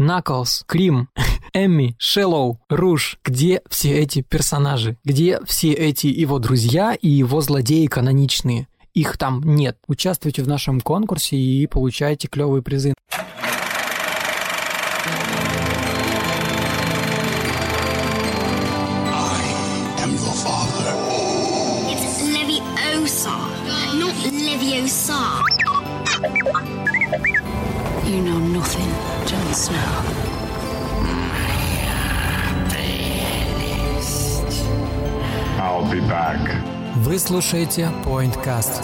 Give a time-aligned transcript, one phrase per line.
[0.00, 1.10] Наклз, Крим,
[1.52, 3.18] Эмми, Шеллоу, Руш.
[3.22, 4.96] Где все эти персонажи?
[5.04, 8.66] Где все эти его друзья и его злодеи каноничные?
[8.94, 9.76] Их там нет.
[9.88, 12.94] Участвуйте в нашем конкурсе и получайте клевые призы.
[37.20, 38.82] Слушаете PointCast.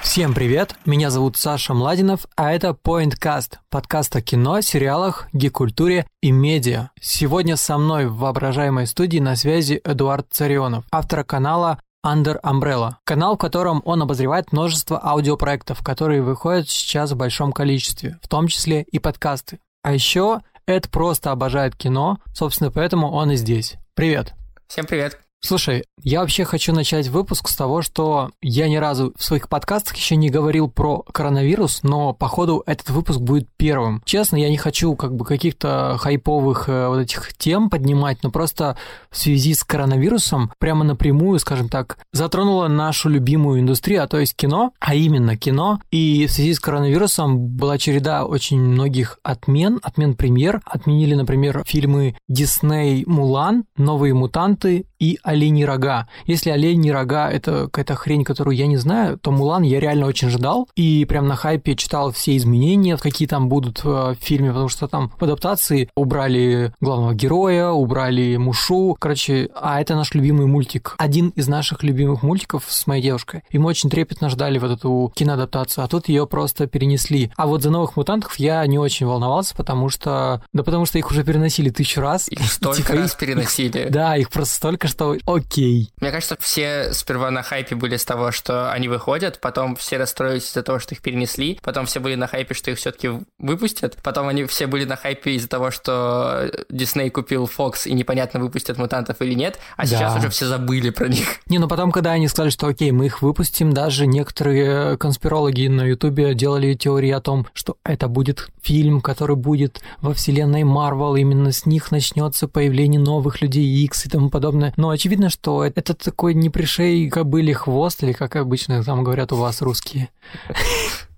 [0.00, 6.32] Всем привет, меня зовут Саша Младинов, а это PointCast, подкаст о кино, сериалах, гик-культуре и
[6.32, 6.90] медиа.
[7.00, 13.36] Сегодня со мной в воображаемой студии на связи Эдуард Царионов, автор канала Under Umbrella, канал,
[13.36, 18.82] в котором он обозревает множество аудиопроектов, которые выходят сейчас в большом количестве, в том числе
[18.82, 19.60] и подкасты.
[19.82, 23.76] А еще Эд просто обожает кино, собственно, поэтому он и здесь.
[23.94, 24.32] Привет!
[24.66, 25.20] Всем привет.
[25.42, 29.96] Слушай, я вообще хочу начать выпуск с того, что я ни разу в своих подкастах
[29.96, 34.02] еще не говорил про коронавирус, но походу этот выпуск будет первым.
[34.04, 38.76] Честно, я не хочу как бы каких-то хайповых э, вот этих тем поднимать, но просто
[39.10, 44.36] в связи с коронавирусом прямо напрямую, скажем так, затронула нашу любимую индустрию, а то есть
[44.36, 45.80] кино, а именно кино.
[45.90, 50.60] И в связи с коронавирусом была череда очень многих отмен, отмен премьер.
[50.66, 56.06] Отменили, например, фильмы Дисней «Мулан», «Новые мутанты» и «Олени рога».
[56.26, 60.28] Если «Олени рога»— это какая-то хрень, которую я не знаю, то «Мулан» я реально очень
[60.30, 60.68] ждал.
[60.76, 65.12] И прям на хайпе читал все изменения, какие там будут в фильме, потому что там
[65.18, 68.96] в адаптации убрали главного героя, убрали Мушу.
[69.00, 70.94] Короче, а это наш любимый мультик.
[70.98, 73.42] Один из наших любимых мультиков с моей девушкой.
[73.50, 77.32] И мы очень трепетно ждали вот эту киноадаптацию, а тут ее просто перенесли.
[77.36, 80.42] А вот за «Новых мутантов» я не очень волновался, потому что...
[80.52, 82.28] Да потому что их уже переносили тысячу раз.
[82.28, 83.88] Их столько Типа, раз их- переносили.
[83.88, 85.90] Да, их просто столько, что окей.
[86.00, 90.48] Мне кажется, все сперва на хайпе были с того, что они выходят, потом все расстроились
[90.50, 94.28] из-за того, что их перенесли, потом все были на хайпе, что их все-таки выпустят, потом
[94.28, 99.20] они все были на хайпе из-за того, что Дисней купил Fox и непонятно выпустят мутантов
[99.22, 100.18] или нет, а сейчас Да.
[100.18, 101.26] уже все забыли про них.
[101.46, 105.82] Не, ну потом, когда они сказали, что окей, мы их выпустим, даже некоторые конспирологи на
[105.82, 111.52] Ютубе делали теории о том, что это будет фильм, который будет во вселенной Марвел, именно
[111.52, 114.72] с них начнется появление новых людей X и тому подобное.
[114.80, 119.36] Но очевидно, что это такой не пришей кобыли хвост, или как обычно там говорят у
[119.36, 120.08] вас русские.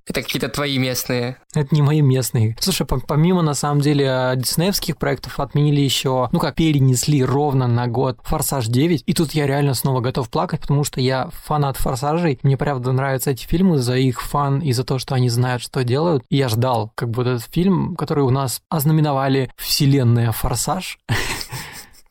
[0.05, 1.37] Это какие-то твои местные.
[1.55, 2.57] Это не мои местные.
[2.59, 7.87] Слушай, по- помимо, на самом деле, диснеевских проектов отменили еще, ну как, перенесли ровно на
[7.87, 12.41] год «Форсаж 9», и тут я реально снова готов плакать, потому что я фанат «Форсажей»,
[12.43, 15.85] мне правда нравятся эти фильмы за их фан и за то, что они знают, что
[15.85, 20.99] делают, и я ждал, как бы этот фильм, который у нас ознаменовали «Вселенная Форсаж»,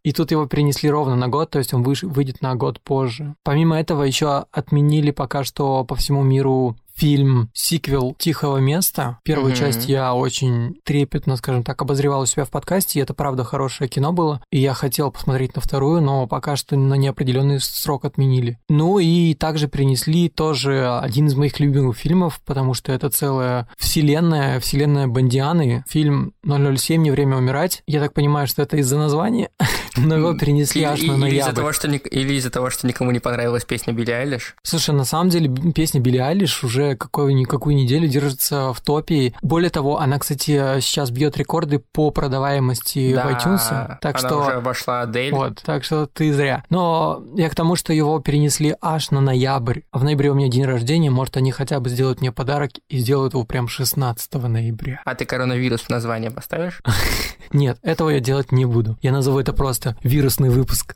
[0.03, 3.35] и тут его перенесли ровно на год, то есть он выйдет на год позже.
[3.43, 9.17] Помимо этого еще отменили пока что по всему миру фильм сиквел «Тихого места».
[9.23, 9.59] Первую Мгм.
[9.59, 13.89] часть я очень трепетно, скажем так, обозревал у себя в подкасте, и это правда хорошее
[13.89, 14.39] кино было.
[14.51, 18.59] И я хотел посмотреть на вторую, но пока что на неопределенный срок отменили.
[18.69, 24.59] Ну и также перенесли тоже один из моих любимых фильмов, потому что это целая вселенная,
[24.59, 26.97] вселенная Бондианы, фильм «007.
[26.97, 27.81] Не время умирать».
[27.87, 29.49] Я так понимаю, что это из-за названия,
[29.97, 31.55] но его перенесли аж на или из-за ноябрь.
[31.55, 34.55] того, что или из-за того, что никому не понравилась песня Билли Айлиш.
[34.61, 39.33] Слушай, на самом деле песня Билли Айлиш уже какую-никакую неделю держится в топе.
[39.41, 43.97] Более того, она, кстати, сейчас бьет рекорды по продаваемости Да, в iTunes.
[44.01, 44.41] Так она что...
[44.41, 45.33] уже обошла Адель.
[45.33, 46.63] Вот, так что ты зря.
[46.69, 49.81] Но я к тому, что его перенесли аж на ноябрь.
[49.91, 52.99] А в ноябре у меня день рождения, может, они хотя бы сделают мне подарок и
[52.99, 55.01] сделают его прям 16 ноября.
[55.05, 56.81] А ты коронавирус в название поставишь?
[57.51, 58.97] Нет, этого я делать не буду.
[59.01, 60.95] Я назову это просто вирусный выпуск.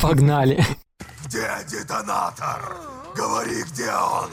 [0.00, 0.64] Погнали.
[1.26, 2.76] Где детонатор?
[3.16, 4.30] Говори, где он?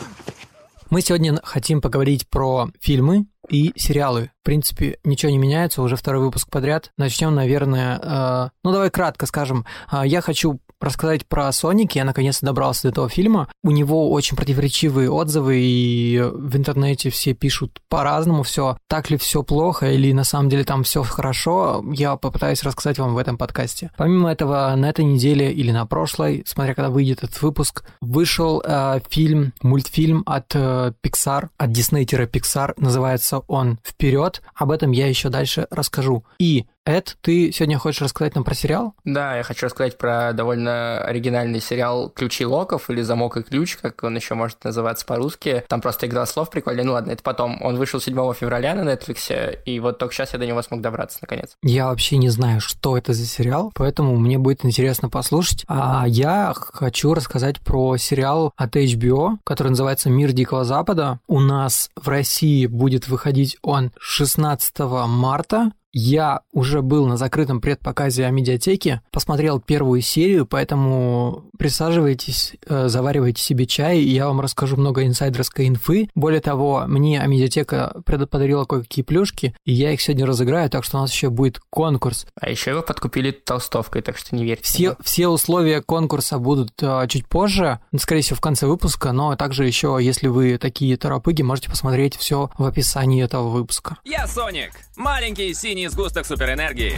[0.89, 4.31] Мы сегодня хотим поговорить про фильмы и сериалы.
[4.41, 6.91] В принципе, ничего не меняется, уже второй выпуск подряд.
[6.97, 9.65] Начнем, наверное, э, ну давай кратко скажем.
[9.91, 11.97] Э, я хочу рассказать про Соники.
[11.97, 13.47] Я наконец-то добрался до этого фильма.
[13.63, 18.77] У него очень противоречивые отзывы, и в интернете все пишут по-разному все.
[18.87, 23.13] Так ли все плохо, или на самом деле там все хорошо, я попытаюсь рассказать вам
[23.13, 23.91] в этом подкасте.
[23.97, 28.99] Помимо этого, на этой неделе или на прошлой, смотря когда выйдет этот выпуск, вышел э,
[29.09, 34.41] фильм, мультфильм от э, Pixar, от Disney-Pixar, называется он «Вперед».
[34.55, 36.23] Об этом я еще дальше расскажу.
[36.39, 38.93] И Эд, ты сегодня хочешь рассказать нам про сериал?
[39.03, 44.01] Да, я хочу рассказать про довольно оригинальный сериал «Ключи локов» или «Замок и ключ», как
[44.03, 45.65] он еще может называться по-русски.
[45.67, 46.85] Там просто игра слов прикольная.
[46.85, 47.61] Ну ладно, это потом.
[47.61, 51.17] Он вышел 7 февраля на Netflix, и вот только сейчас я до него смог добраться,
[51.19, 51.57] наконец.
[51.61, 55.65] Я вообще не знаю, что это за сериал, поэтому мне будет интересно послушать.
[55.67, 61.19] А я хочу рассказать про сериал от HBO, который называется «Мир Дикого Запада».
[61.27, 68.25] У нас в России будет выходить он 16 марта, я уже был на закрытом предпоказе
[68.25, 74.77] о медиатеке, посмотрел первую серию, поэтому присаживайтесь, э, заваривайте себе чай, и я вам расскажу
[74.77, 76.09] много инсайдерской инфы.
[76.13, 81.01] Более того, мне медиатека подарила кое-какие плюшки, и я их сегодня разыграю, так что у
[81.01, 82.27] нас еще будет конкурс.
[82.39, 84.63] А еще его подкупили толстовкой, так что не верьте.
[84.63, 89.65] Все, все условия конкурса будут э, чуть позже, скорее всего, в конце выпуска, но также
[89.65, 93.97] еще, если вы такие торопыги, можете посмотреть все в описании этого выпуска.
[94.03, 96.95] Я Соник, маленький синий сгусток суперэнергии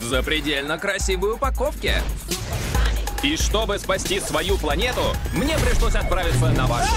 [0.00, 2.02] в запредельно красивой упаковке.
[3.22, 6.92] И чтобы спасти свою планету, мне пришлось отправиться на вашу.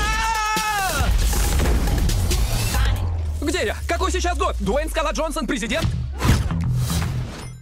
[3.42, 3.78] Где я?
[3.88, 4.56] Какой сейчас год?
[4.60, 5.86] Дуэйн Скала Джонсон президент?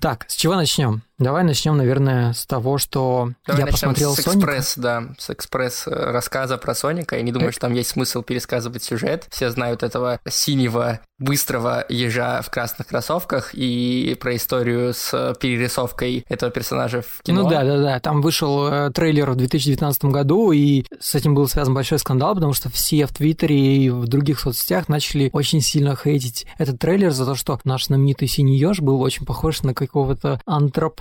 [0.01, 1.04] Так, с чего начнем?
[1.17, 4.39] Давай начнем, наверное, с того, что Давай я посмотрел с Соника.
[4.39, 7.15] экспресс, да, с экспресс э, рассказа про Соника.
[7.15, 9.27] Я не думаю, что там есть смысл пересказывать сюжет.
[9.29, 16.51] Все знают этого синего быстрого ежа в красных кроссовках и про историю с перерисовкой этого
[16.51, 17.44] персонажа в кино.
[17.44, 18.00] Ну да, да, да.
[18.01, 22.51] Там вышел э, трейлер в 2019 году, и с этим был связан большой скандал, потому
[22.53, 27.25] что все в Твиттере и в других соцсетях начали очень сильно хейтить этот трейлер за
[27.25, 30.41] то, что наш знаменитый синий еж был очень похож на какого-то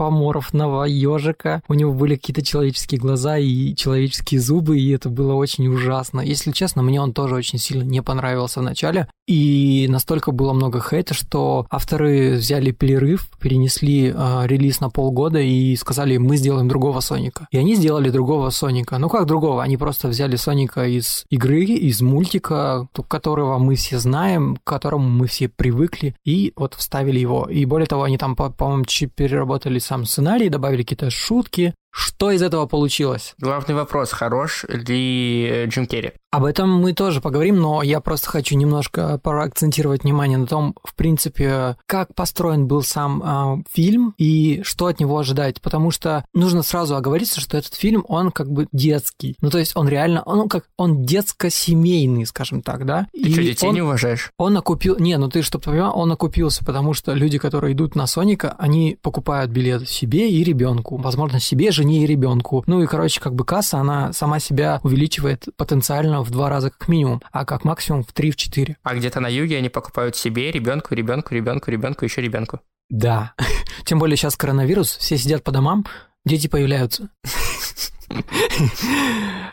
[0.04, 1.62] антропоморфного ежика.
[1.68, 6.20] У него были какие-то человеческие глаза и человеческие зубы, и это было очень ужасно.
[6.20, 9.08] Если честно, мне он тоже очень сильно не понравился в начале.
[9.26, 15.74] И настолько было много хейта, что авторы взяли перерыв, перенесли э, релиз на полгода и
[15.76, 17.46] сказали, мы сделаем другого Соника.
[17.50, 18.98] И они сделали другого Соника.
[18.98, 19.62] Ну как другого?
[19.62, 25.26] Они просто взяли Соника из игры, из мультика, которого мы все знаем, к которому мы
[25.26, 27.48] все привыкли, и вот вставили его.
[27.48, 28.84] И более того, они там, по-моему,
[29.16, 33.34] переработали сам сценарий, добавили какие-то шутки, что из этого получилось?
[33.38, 36.12] Главный вопрос, хорош ли э, Джим Керри?
[36.32, 40.96] Об этом мы тоже поговорим, но я просто хочу немножко проакцентировать внимание на том, в
[40.96, 46.64] принципе, как построен был сам э, фильм и что от него ожидать, потому что нужно
[46.64, 49.36] сразу оговориться, что этот фильм, он как бы детский.
[49.40, 53.06] Ну, то есть он реально, он как, он детско-семейный, скажем так, да?
[53.12, 54.32] Ты и что, детей он, не уважаешь?
[54.36, 58.08] Он окупил, не, ну ты, чтобы понимал, он окупился, потому что люди, которые идут на
[58.08, 62.64] Соника, они покупают билет себе и ребенку, возможно, себе же жене и ребенку.
[62.66, 66.88] Ну и, короче, как бы касса, она сама себя увеличивает потенциально в два раза как
[66.88, 68.76] минимум, а как максимум в три, в четыре.
[68.82, 72.60] А где-то на юге они покупают себе, ребенку, ребенку, ребенку, ребенку, еще ребенку.
[72.88, 73.34] Да.
[73.84, 75.84] Тем более сейчас коронавирус, все сидят по домам,
[76.24, 77.10] дети появляются.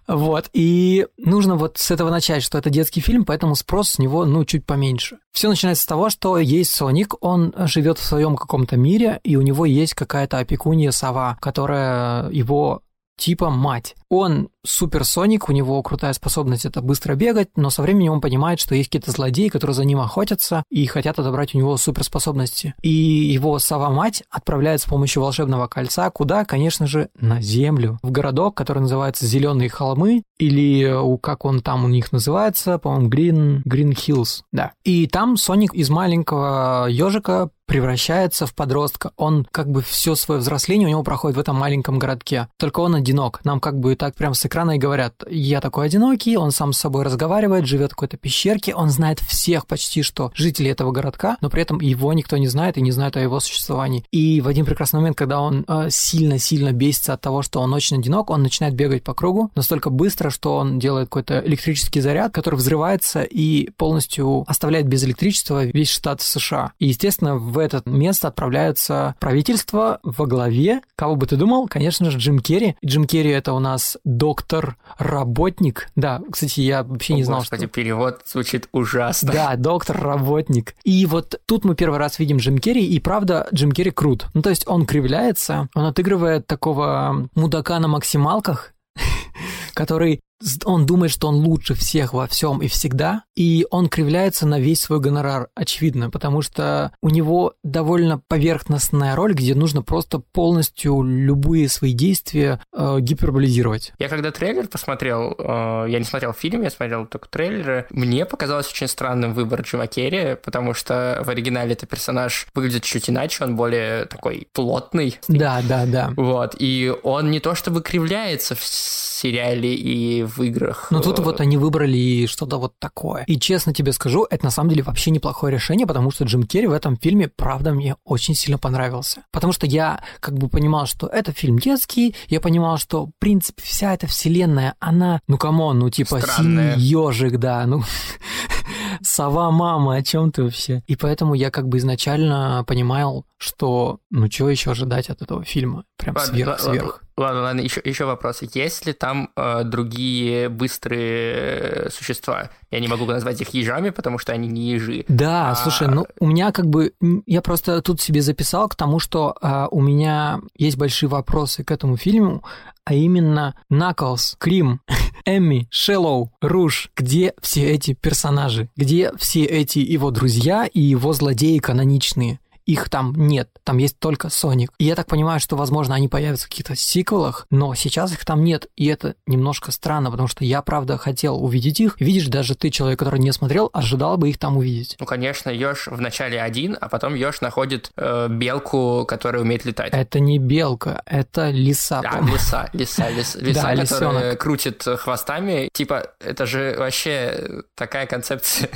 [0.07, 4.25] Вот, и нужно вот с этого начать, что это детский фильм, поэтому спрос с него,
[4.25, 5.19] ну, чуть поменьше.
[5.31, 9.41] Все начинается с того, что есть Соник, он живет в своем каком-то мире, и у
[9.41, 12.81] него есть какая-то опекунья сова, которая его
[13.17, 13.95] типа мать.
[14.11, 18.75] Он суперсоник, у него крутая способность это быстро бегать, но со временем он понимает, что
[18.75, 22.75] есть какие-то злодеи, которые за ним охотятся и хотят отобрать у него суперспособности.
[22.81, 26.43] И его сова-мать отправляет с помощью волшебного кольца куда?
[26.43, 27.99] Конечно же, на Землю.
[28.03, 33.61] В городок, который называется Зеленые холмы, или как он там у них называется, по-моему, Green,
[33.63, 34.73] Green Hills, да.
[34.83, 39.11] И там Соник из маленького ежика превращается в подростка.
[39.15, 42.49] Он как бы все свое взросление у него проходит в этом маленьком городке.
[42.57, 43.39] Только он одинок.
[43.45, 46.79] Нам как бы так прям с экрана и говорят, я такой одинокий, он сам с
[46.79, 51.51] собой разговаривает, живет в какой-то пещерке, он знает всех почти что жителей этого городка, но
[51.51, 54.03] при этом его никто не знает и не знает о его существовании.
[54.11, 57.99] И в один прекрасный момент, когда он э, сильно-сильно бесится от того, что он очень
[57.99, 62.55] одинок, он начинает бегать по кругу настолько быстро, что он делает какой-то электрический заряд, который
[62.55, 66.71] взрывается и полностью оставляет без электричества весь штат США.
[66.79, 72.17] И, естественно, в это место отправляется правительство во главе, кого бы ты думал, конечно же,
[72.17, 72.75] Джим Керри.
[72.83, 75.89] Джим Керри это у нас до доктор-работник.
[75.95, 77.73] Да, кстати, я вообще О, не знал, господи, что...
[77.73, 79.33] перевод звучит ужасно.
[79.33, 80.75] Да, доктор-работник.
[80.83, 84.27] И вот тут мы первый раз видим Джим Керри, и правда, Джим Керри крут.
[84.33, 88.73] Ну, то есть он кривляется, он отыгрывает такого мудака на максималках,
[89.73, 90.21] который
[90.65, 94.81] он думает, что он лучше всех во всем и всегда, и он кривляется на весь
[94.81, 101.69] свой гонорар, очевидно, потому что у него довольно поверхностная роль, где нужно просто полностью любые
[101.69, 103.93] свои действия э, гиперболизировать.
[103.99, 108.69] Я когда трейлер посмотрел, э, я не смотрел фильм, я смотрел только трейлеры, мне показалось
[108.69, 113.55] очень странным выбор Джима Керри, потому что в оригинале это персонаж выглядит чуть иначе, он
[113.55, 115.19] более такой плотный.
[115.27, 116.13] Да, да, да.
[116.15, 120.87] Вот, и он не то чтобы кривляется в сериале и в играх.
[120.91, 123.23] Но тут вот они выбрали что-то вот такое.
[123.27, 126.67] И честно тебе скажу, это на самом деле вообще неплохое решение, потому что Джим Керри
[126.67, 129.23] в этом фильме, правда, мне очень сильно понравился.
[129.31, 133.61] Потому что я как бы понимал, что это фильм детский, я понимал, что, в принципе,
[133.63, 136.75] вся эта вселенная, она, ну, come on, ну, типа, Странная.
[136.75, 137.83] синий ежик, да, ну,
[139.03, 140.83] сова мама, о чем ты вообще?
[140.87, 145.85] И поэтому я как бы изначально понимал, что ну чего еще ожидать от этого фильма?
[145.97, 147.03] Прям Ладно, сверх, ладно, сверх.
[147.17, 148.41] Ладно, ладно, еще, еще вопрос.
[148.53, 152.49] Есть ли там э, другие быстрые э, существа?
[152.71, 155.05] Я не могу назвать их ежами, потому что они не ежи.
[155.07, 156.93] Да, А- слушай, ну у меня как бы
[157.25, 161.71] я просто тут себе записал к тому, что а, у меня есть большие вопросы к
[161.71, 162.43] этому фильму,
[162.85, 164.81] а именно Наклз, Крим,
[165.25, 166.89] Эмми, Шеллоу, Руш.
[166.95, 168.69] Где все эти персонажи?
[168.75, 172.39] Где все эти его друзья и его злодеи каноничные?
[172.65, 174.71] Их там нет, там есть только Соник.
[174.77, 178.43] И я так понимаю, что, возможно, они появятся в каких-то сиквелах, но сейчас их там
[178.43, 181.99] нет, и это немножко странно, потому что я, правда, хотел увидеть их.
[181.99, 184.95] Видишь, даже ты, человек, который не смотрел, ожидал бы их там увидеть.
[184.99, 189.93] Ну, конечно, еж в начале один, а потом еж находит э, белку, которая умеет летать.
[189.93, 191.99] Это не белка, это лиса.
[191.99, 192.33] А, по-моему.
[192.33, 195.69] лиса, лиса, лиса, лиса Да, которая крутит хвостами.
[195.73, 198.69] Типа, это же вообще такая концепция.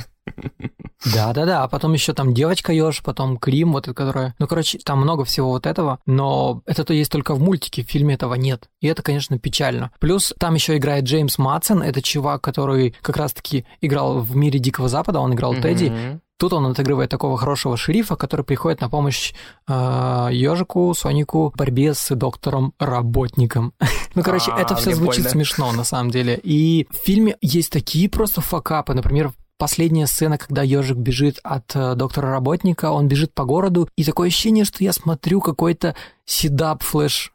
[1.04, 1.62] Да, да, да.
[1.62, 4.34] А потом еще там девочка еж, потом Крим, вот это, которая.
[4.38, 5.98] Ну, короче, там много всего вот этого.
[6.06, 8.68] Но это то есть только в мультике, в фильме этого нет.
[8.80, 9.90] И это, конечно, печально.
[10.00, 11.82] Плюс там еще играет Джеймс Матсон.
[11.82, 15.86] Это чувак, который как раз-таки играл в мире Дикого Запада, он играл Тедди.
[15.90, 16.20] Мгм.
[16.38, 19.32] Тут он отыгрывает такого хорошего шерифа, который приходит на помощь
[20.30, 23.72] ежику, Сонику в борьбе с доктором Роботником.
[24.14, 25.30] Ну, короче, А, это все звучит больно.
[25.30, 26.40] смешно на самом деле.
[26.42, 28.94] И в фильме есть такие просто факапы.
[28.94, 34.04] Например, Последняя сцена, когда ежик бежит от э, доктора Роботника, он бежит по городу, и
[34.04, 35.94] такое ощущение, что я смотрю какой-то
[36.26, 37.32] CW Flash.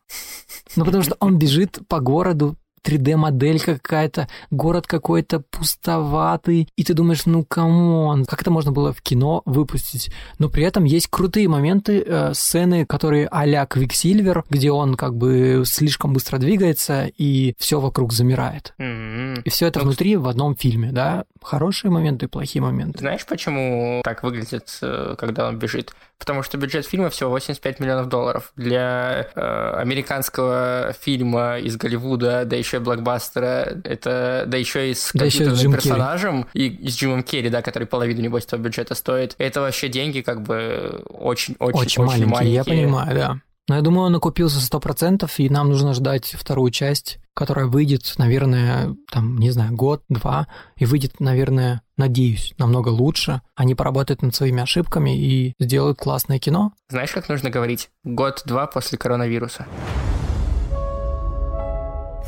[0.75, 7.26] Ну, потому что он бежит по городу, 3D-моделька какая-то, город какой-то пустоватый, и ты думаешь,
[7.26, 10.12] ну come on, как это можно было в кино выпустить?
[10.40, 15.64] Но при этом есть крутые моменты, э, сцены, которые а-ля Квиксильвер, где он как бы
[15.66, 18.74] слишком быстро двигается, и все вокруг замирает.
[18.78, 19.42] Мгм.
[19.42, 21.26] И все это Ну, внутри в одном фильме, да?
[21.42, 23.00] Хорошие моменты и плохие моменты.
[23.00, 25.94] Знаешь, почему так выглядит, э, когда он бежит?
[26.20, 28.52] Потому что бюджет фильма всего 85 миллионов долларов.
[28.56, 35.12] Для э, американского фильма из Голливуда, да еще и блокбастера, это, да еще и с
[35.13, 35.84] Да еще и с компьютерным Джим Керри.
[35.84, 39.36] персонажем, и, с Джимом Керри, да, который половину, небось, этого бюджета стоит.
[39.38, 43.40] Это вообще деньги как бы очень-очень Очень, маленькие, я понимаю, да.
[43.68, 48.13] Но я думаю, он окупился сто процентов, и нам нужно ждать вторую часть, которая выйдет,
[48.18, 53.42] наверное, там, не знаю, год-два, и выйдет, наверное, надеюсь, намного лучше.
[53.56, 56.74] Они поработают над своими ошибками и сделают классное кино.
[56.90, 57.90] Знаешь, как нужно говорить?
[58.04, 59.66] Год-два после коронавируса.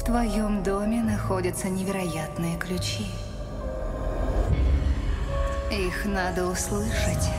[0.03, 3.05] В твоем доме находятся невероятные ключи.
[5.71, 7.29] Их надо услышать.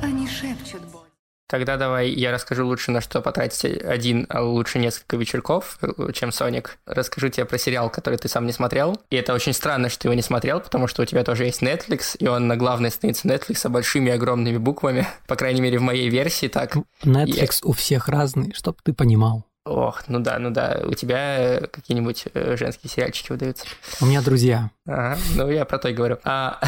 [0.00, 1.02] Они шепчут боль.
[1.46, 5.78] Тогда давай я расскажу лучше, на что потратить один, а лучше несколько вечерков,
[6.14, 6.78] чем Соник.
[6.86, 8.98] Расскажу тебе про сериал, который ты сам не смотрел.
[9.10, 11.62] И это очень странно, что ты его не смотрел, потому что у тебя тоже есть
[11.62, 15.06] Netflix, и он на главной странице Netflix большими огромными буквами.
[15.26, 16.78] По крайней мере, в моей версии так.
[17.04, 19.44] Netflix у всех разный, чтоб ты понимал.
[19.70, 20.80] Ох, ну да, ну да.
[20.84, 23.66] У тебя э, какие-нибудь э, женские сериальчики выдаются.
[24.00, 24.70] У меня друзья.
[24.84, 26.18] Ага, ну я про то и говорю.
[26.24, 26.60] А,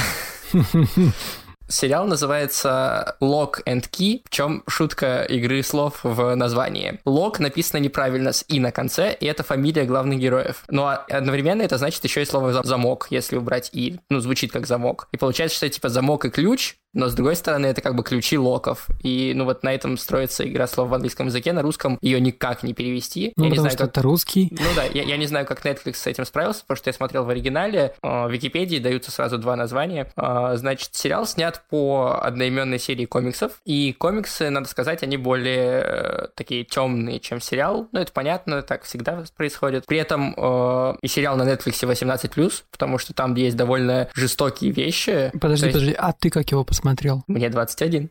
[1.69, 7.01] Сериал называется Lock and Key, в чем шутка игры слов в названии.
[7.05, 10.63] Lock написано неправильно с «и» на конце, и это фамилия главных героев.
[10.69, 13.99] Но а- одновременно это значит еще и слово «за- «замок», если убрать «и».
[14.11, 15.09] Ну, звучит как «замок».
[15.13, 18.03] И получается, что это типа «замок» и «ключ», но с другой стороны это как бы
[18.03, 18.89] ключи локов.
[19.03, 22.63] И ну вот на этом строится игра слов в английском языке, на русском ее никак
[22.63, 23.33] не перевести.
[23.37, 23.89] Ну, я не потому знаю, что как...
[23.91, 24.49] это русский.
[24.51, 27.25] Ну да, я, я не знаю, как Netflix с этим справился, потому что я смотрел
[27.25, 27.95] в оригинале.
[28.03, 30.11] Э, В Википедии даются сразу два названия.
[30.17, 33.53] Э, Значит, сериал снят по одноименной серии комиксов.
[33.65, 37.89] И комиксы, надо сказать, они более э, такие темные, чем сериал.
[37.93, 39.87] Ну, это понятно, так всегда происходит.
[39.87, 45.31] При этом э, и сериал на Netflix 18+, потому что там есть довольно жестокие вещи.
[45.41, 46.82] Подожди, есть подожди, а ты как его посмотрел?
[47.27, 48.11] Мне 21.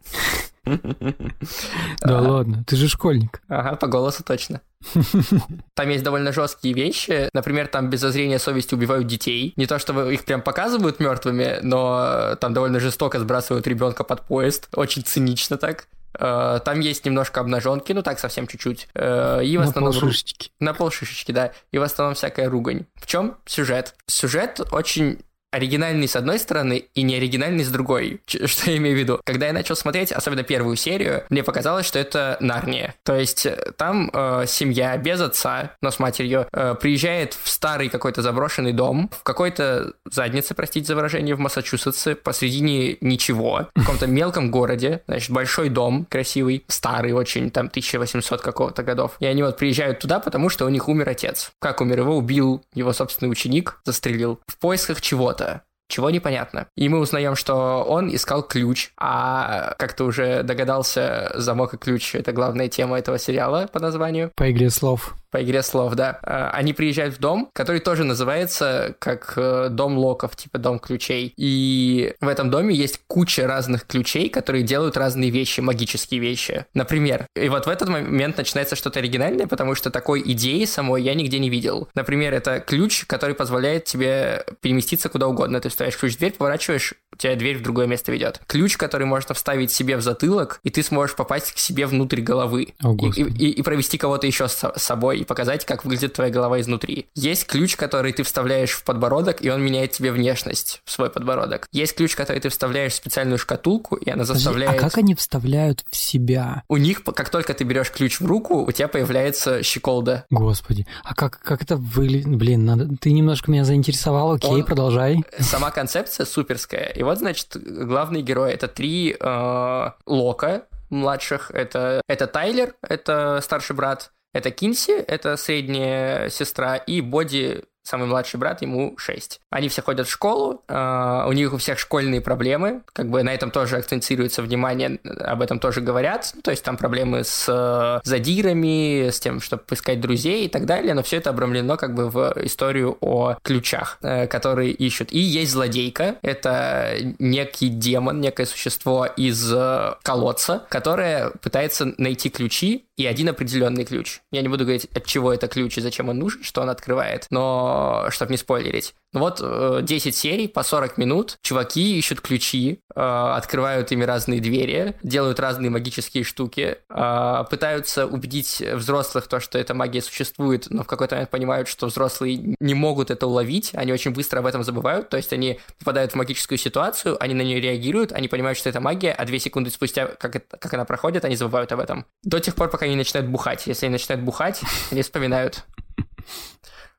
[2.02, 3.42] Да ладно, ты же школьник.
[3.48, 4.62] Ага, по голосу точно.
[5.76, 7.30] Там есть довольно жесткие вещи.
[7.34, 9.54] Например, там без зазрения совести убивают детей.
[9.56, 14.70] Не то, чтобы их прям показывают мертвыми, но там довольно жестоко сбрасывают ребенка под поезд.
[14.76, 15.88] Очень цинично так.
[16.20, 18.88] Э, Там есть немножко обнаженки, ну так совсем чуть-чуть.
[18.96, 19.94] Э, И в На основном...
[19.94, 20.52] полшишечки.
[20.60, 21.52] На полшишечки, да.
[21.72, 22.86] И в основном всякая ругань.
[22.96, 23.96] В чем сюжет?
[24.08, 25.20] Сюжет очень
[25.52, 28.22] оригинальный с одной стороны и не оригинальный с другой.
[28.26, 29.20] Ч- Что я имею в виду?
[29.26, 32.96] Когда я начал смотреть, особенно первую серию, мне показалось, что это Нарния.
[33.04, 37.90] То есть э, там э, семья без отца, но с матерью, э, приезжает в старый
[37.90, 44.08] какой-то заброшенный дом, в какой-то заднице, простите за выражение, в Массачусетсе, посредине ничего, в каком-то
[44.08, 49.16] мелком городе, значит, большой дом, красивый, старый очень, там 1800 какого-то годов.
[49.20, 51.52] И они вот приезжают туда, потому что у них умер отец.
[51.60, 52.00] Как умер?
[52.00, 54.40] Его убил его собственный ученик, застрелил.
[54.48, 55.41] В поисках чего-то.
[55.88, 56.68] Чего непонятно.
[56.78, 62.16] И мы узнаем, что он искал ключ, а как ты уже догадался, замок и ключ—
[62.16, 65.16] это главная тема этого сериала по названию По игре слов.
[65.32, 66.20] По игре слов, да.
[66.24, 71.34] А, Они приезжают в дом, который тоже называется как э, дом локов, типа дом ключей.
[71.38, 76.66] И в этом доме есть куча разных ключей, которые делают разные вещи, магические вещи.
[76.74, 81.14] Например, и вот в этот момент начинается что-то оригинальное, потому что такой идеи самой я
[81.14, 81.88] нигде не видел.
[81.96, 85.60] Например, это ключ, который позволяет тебе переместиться куда угодно.
[85.62, 88.40] Ты вставляешь ключ в дверь, поворачиваешь, у тебя дверь в другое место ведет.
[88.48, 92.74] Ключ, который можно вставить себе в затылок, и ты сможешь попасть к себе внутрь головы.
[92.84, 96.60] О, И- и, и- провести кого-то еще с собой и показать, как выглядит твоя голова
[96.60, 97.08] изнутри.
[97.16, 101.68] Есть ключ, который ты вставляешь в подбородок, и он меняет тебе внешность в свой подбородок.
[101.72, 104.82] Есть ключ, который ты вставляешь в специальную шкатулку, и она Подожди, заставляет...
[104.82, 106.64] а как они вставляют в себя?
[106.68, 110.26] У них, как только ты берешь ключ в руку, у тебя появляется щеколда.
[110.30, 112.36] Господи, а как, как это выглядит?
[112.36, 112.90] Блин, надо...
[113.00, 115.24] ты немножко меня заинтересовал, окей, Он- продолжай.
[115.40, 116.92] Сама концепция суперская.
[116.96, 121.52] И вот, значит, главный герой— это три э, Лока младших.
[121.52, 124.12] Это, это Тайлер, это старший брат.
[124.34, 126.78] Это Кинси, это средняя сестра.
[126.78, 129.40] И Боди, самый младший брат, ему 6.
[129.50, 133.34] Они все ходят в школу, э, у них у всех школьные проблемы, как бы на
[133.34, 138.02] этом тоже акцентируется внимание, об этом тоже говорят, Ну, то есть там проблемы с э,
[138.04, 142.10] задирами, с тем, чтобы поискать друзей и так далее, но все это обрамлено как бы
[142.10, 145.12] в историю о ключах, э, которые ищут.
[145.12, 152.86] И есть злодейка, это некий демон, некое существо из э, колодца, которое пытается найти ключи
[152.98, 154.22] и один определенный ключ.
[154.32, 157.26] Я не буду говорить, от чего это ключ и зачем он нужен, что он открывает,
[157.30, 157.71] но
[158.10, 158.94] чтобы не спойлерить.
[159.14, 164.40] Ну вот э, 10 серий по 40 минут, чуваки ищут ключи, э, открывают ими разные
[164.40, 170.84] двери, делают разные магические штуки, э, пытаются убедить взрослых то, что эта магия существует, но
[170.84, 174.64] в какой-то момент понимают, что взрослые не могут это уловить, они очень быстро об этом
[174.64, 178.70] забывают, то есть они попадают в магическую ситуацию, они на нее реагируют, они понимают, что
[178.70, 182.06] это магия, а две секунды спустя, как, это- как она проходит, они забывают об этом.
[182.24, 183.68] До тех пор, пока они начинают бухать.
[183.68, 185.66] Если они начинают бухать, они вспоминают.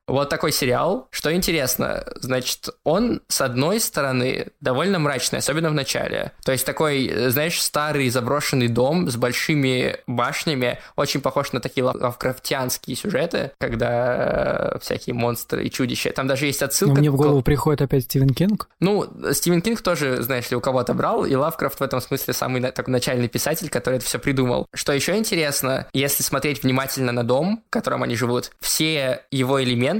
[0.05, 1.07] Вот такой сериал.
[1.11, 6.33] Что интересно, значит, он, с одной стороны, довольно мрачный, особенно в начале.
[6.43, 11.85] То есть такой, э, знаешь, старый заброшенный дом с большими башнями, очень похож на такие
[11.85, 16.11] лав- лавкрафтианские сюжеты, когда э, всякие монстры и чудища.
[16.11, 16.99] Там даже есть Но отсылка...
[16.99, 18.67] мне в к- голову приходит опять Стивен Кинг.
[18.81, 22.61] ну, Стивен Кинг тоже, знаешь ли, у кого-то брал, и Лавкрафт в этом смысле самый
[22.71, 24.67] такой начальный писатель, который это все придумал.
[24.73, 29.92] Что еще интересно, если смотреть внимательно на дом, в котором они живут, все его элементы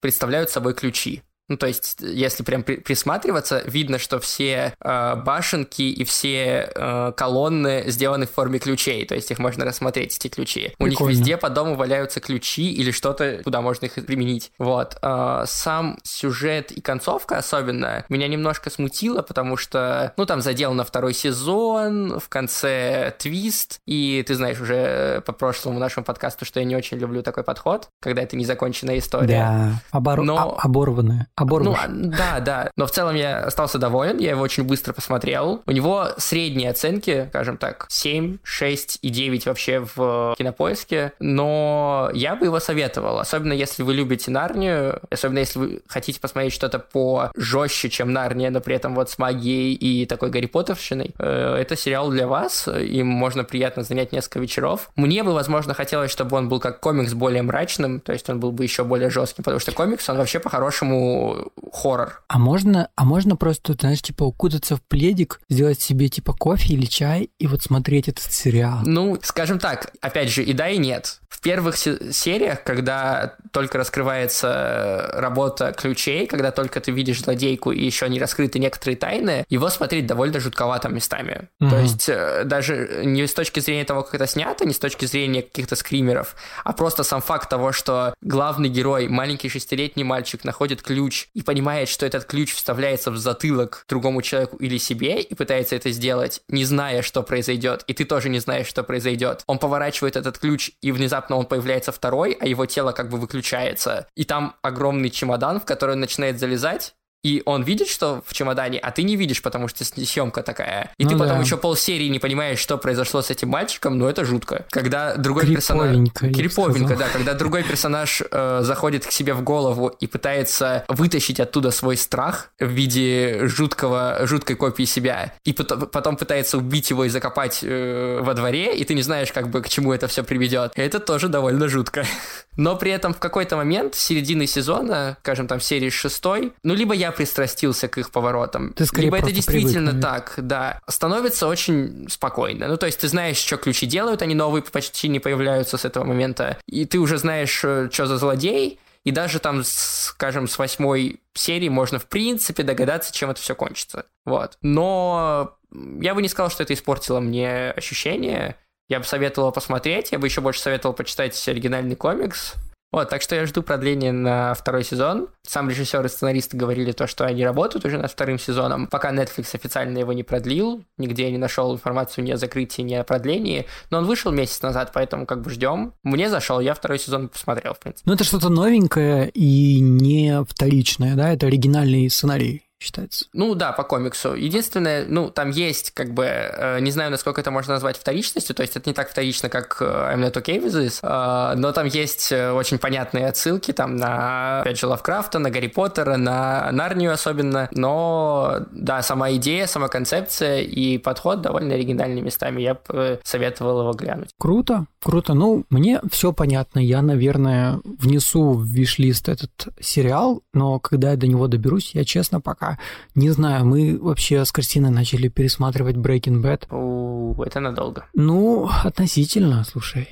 [0.00, 1.22] представляют собой ключи.
[1.48, 7.12] Ну, то есть, если прям при- присматриваться, видно, что все э, башенки и все э,
[7.16, 9.04] колонны сделаны в форме ключей.
[9.04, 10.72] То есть, их можно рассмотреть, эти ключи.
[10.78, 11.10] У них Прикольно.
[11.10, 14.52] везде по дому валяются ключи или что-то, куда можно их применить.
[14.58, 14.96] Вот.
[15.02, 20.84] Э, сам сюжет и концовка особенно меня немножко смутило, потому что, ну, там задел на
[20.84, 26.64] второй сезон, в конце твист, и ты знаешь уже по прошлому нашему подкасту, что я
[26.66, 29.26] не очень люблю такой подход, когда это незаконченная история.
[29.26, 30.22] Да, обор...
[30.22, 31.28] Но- а- оборванная.
[31.36, 32.12] Ну, Оборванная.
[32.12, 32.70] а, да, да.
[32.76, 35.62] Но в целом я остался доволен, я его очень быстро посмотрел.
[35.66, 42.36] У него средние оценки, скажем так, 7, 6 и 9 вообще в кинопоиске, но я
[42.36, 47.32] бы его советовал, особенно если вы любите Нарнию, особенно если вы хотите посмотреть что-то по
[47.34, 51.14] жестче, чем Нарния, но при этом вот с магией и такой Гарри Поттерщиной.
[51.18, 54.90] Э, Это сериал для вас, им можно приятно занять несколько вечеров.
[54.94, 58.52] Мне бы, возможно, хотелось, чтобы он был как комикс более мрачным, то есть он был
[58.52, 62.22] бы еще более жестким, потому что комикс, он вообще по-хорошему ну, хоррор.
[62.28, 66.86] А можно, а можно просто, знаешь, типа укутаться в пледик, сделать себе типа кофе или
[66.86, 68.80] чай и вот смотреть этот сериал?
[68.84, 71.20] Ну, скажем так, опять же, и да, и нет.
[71.28, 77.84] В первых се- сериях, когда только раскрывается работа ключей, когда только ты видишь злодейку и
[77.84, 81.48] еще не раскрыты некоторые тайны, его смотреть довольно жутковато местами.
[81.60, 81.70] Мгм.
[81.70, 85.06] То есть э, даже не с точки зрения того, как это снято, не с точки
[85.06, 90.82] зрения каких-то скримеров, а просто сам факт того, что главный герой, маленький шестилетний мальчик, находит
[90.82, 95.76] ключ и понимает, что этот ключ вставляется в затылок другому человеку или себе и пытается
[95.76, 99.42] это сделать, не зная, что произойдет, и ты тоже не знаешь, что произойдет.
[99.46, 104.06] Он поворачивает этот ключ, и внезапно он появляется второй, а его тело как бы выключается.
[104.14, 108.78] И там огромный чемодан, в который он начинает залезать, и он видит, что в чемодане,
[108.78, 110.92] а ты не видишь, потому что съемка такая.
[110.98, 111.42] И Ну ты потом да.
[111.42, 114.66] еще полсерии не понимаешь, что произошло с этим мальчиком, но это жутко.
[114.70, 116.10] Когда другой персонаж...
[116.14, 117.08] Криповенько, да.
[117.08, 122.50] Когда другой персонаж э, заходит к себе в голову и пытается вытащить оттуда свой страх
[122.60, 128.20] в виде жуткого, жуткой копии себя, и потом, потом пытается убить его и закопать э,
[128.20, 130.72] во дворе, и ты не знаешь, как бы к чему это все приведет.
[130.76, 132.04] Это тоже довольно жутко.
[132.58, 137.13] Но при этом в какой-то момент, середины сезона, скажем там, серии шестой, ну, либо я
[137.14, 142.68] пристрастился к их поворотам, Ты скорее либо это действительно привык, так, да, становится очень спокойно.
[142.68, 146.04] Ну, то есть ты знаешь, что ключи делают, они новые почти не появляются с этого
[146.04, 151.68] момента, и ты уже знаешь, что за злодей, и даже там, скажем, с восьмой серии
[151.68, 154.06] можно, в принципе, догадаться, чем это все кончится.
[154.24, 154.56] Вот.
[154.62, 155.58] Но
[156.00, 158.56] я бы не сказал, что это испортило мне ощущение.
[158.88, 162.54] Я бы советовал посмотреть, я бы еще больше советовал почитать оригинальный комикс.
[162.94, 165.26] Вот, так что я жду продления на второй сезон.
[165.42, 168.86] Сам режиссер и сценаристы говорили то, что они работают уже над вторым сезоном.
[168.86, 172.94] Пока Netflix официально его не продлил, нигде я не нашел информацию ни о закрытии, ни
[172.94, 173.66] о продлении.
[173.90, 175.92] Но он вышел месяц назад, поэтому как бы ждем.
[176.04, 178.08] Мне зашел, я второй сезон посмотрел, в принципе.
[178.08, 181.32] Ну, это что-то новенькое и не вторичное, да?
[181.32, 183.26] Это оригинальный сценарий считается.
[183.32, 184.34] Ну да, по комиксу.
[184.34, 188.62] Единственное, ну там есть как бы, э, не знаю, насколько это можно назвать вторичностью, то
[188.62, 191.86] есть это не так вторично, как э, I'm Not Okay With This, э, но там
[191.86, 197.12] есть э, очень понятные отсылки там на, опять же, Лавкрафта, на Гарри Поттера, на Нарнию
[197.12, 203.18] особенно, но да, сама идея, сама концепция и подход довольно оригинальными местами, я бы э,
[203.22, 204.30] советовал его глянуть.
[204.38, 205.34] Круто, круто.
[205.34, 206.80] Ну, мне все понятно.
[206.80, 212.40] Я, наверное, внесу в виш-лист этот сериал, но когда я до него доберусь, я честно
[212.40, 212.73] пока
[213.14, 213.64] не знаю.
[213.66, 216.74] Мы вообще с Кристиной начали пересматривать Breaking Bad.
[216.74, 218.06] У, это надолго.
[218.14, 220.08] Ну, относительно, слушай.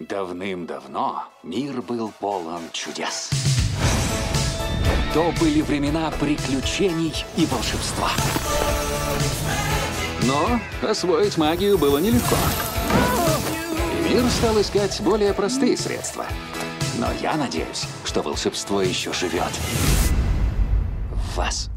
[0.00, 3.30] Давным-давно мир был полон чудес.
[5.12, 8.10] То были времена приключений и волшебства.
[10.22, 12.36] Но освоить магию было нелегко.
[13.92, 16.26] И мир стал искать более простые средства.
[16.98, 19.52] Но я надеюсь, что волшебство еще живет.
[21.36, 21.70] Вас.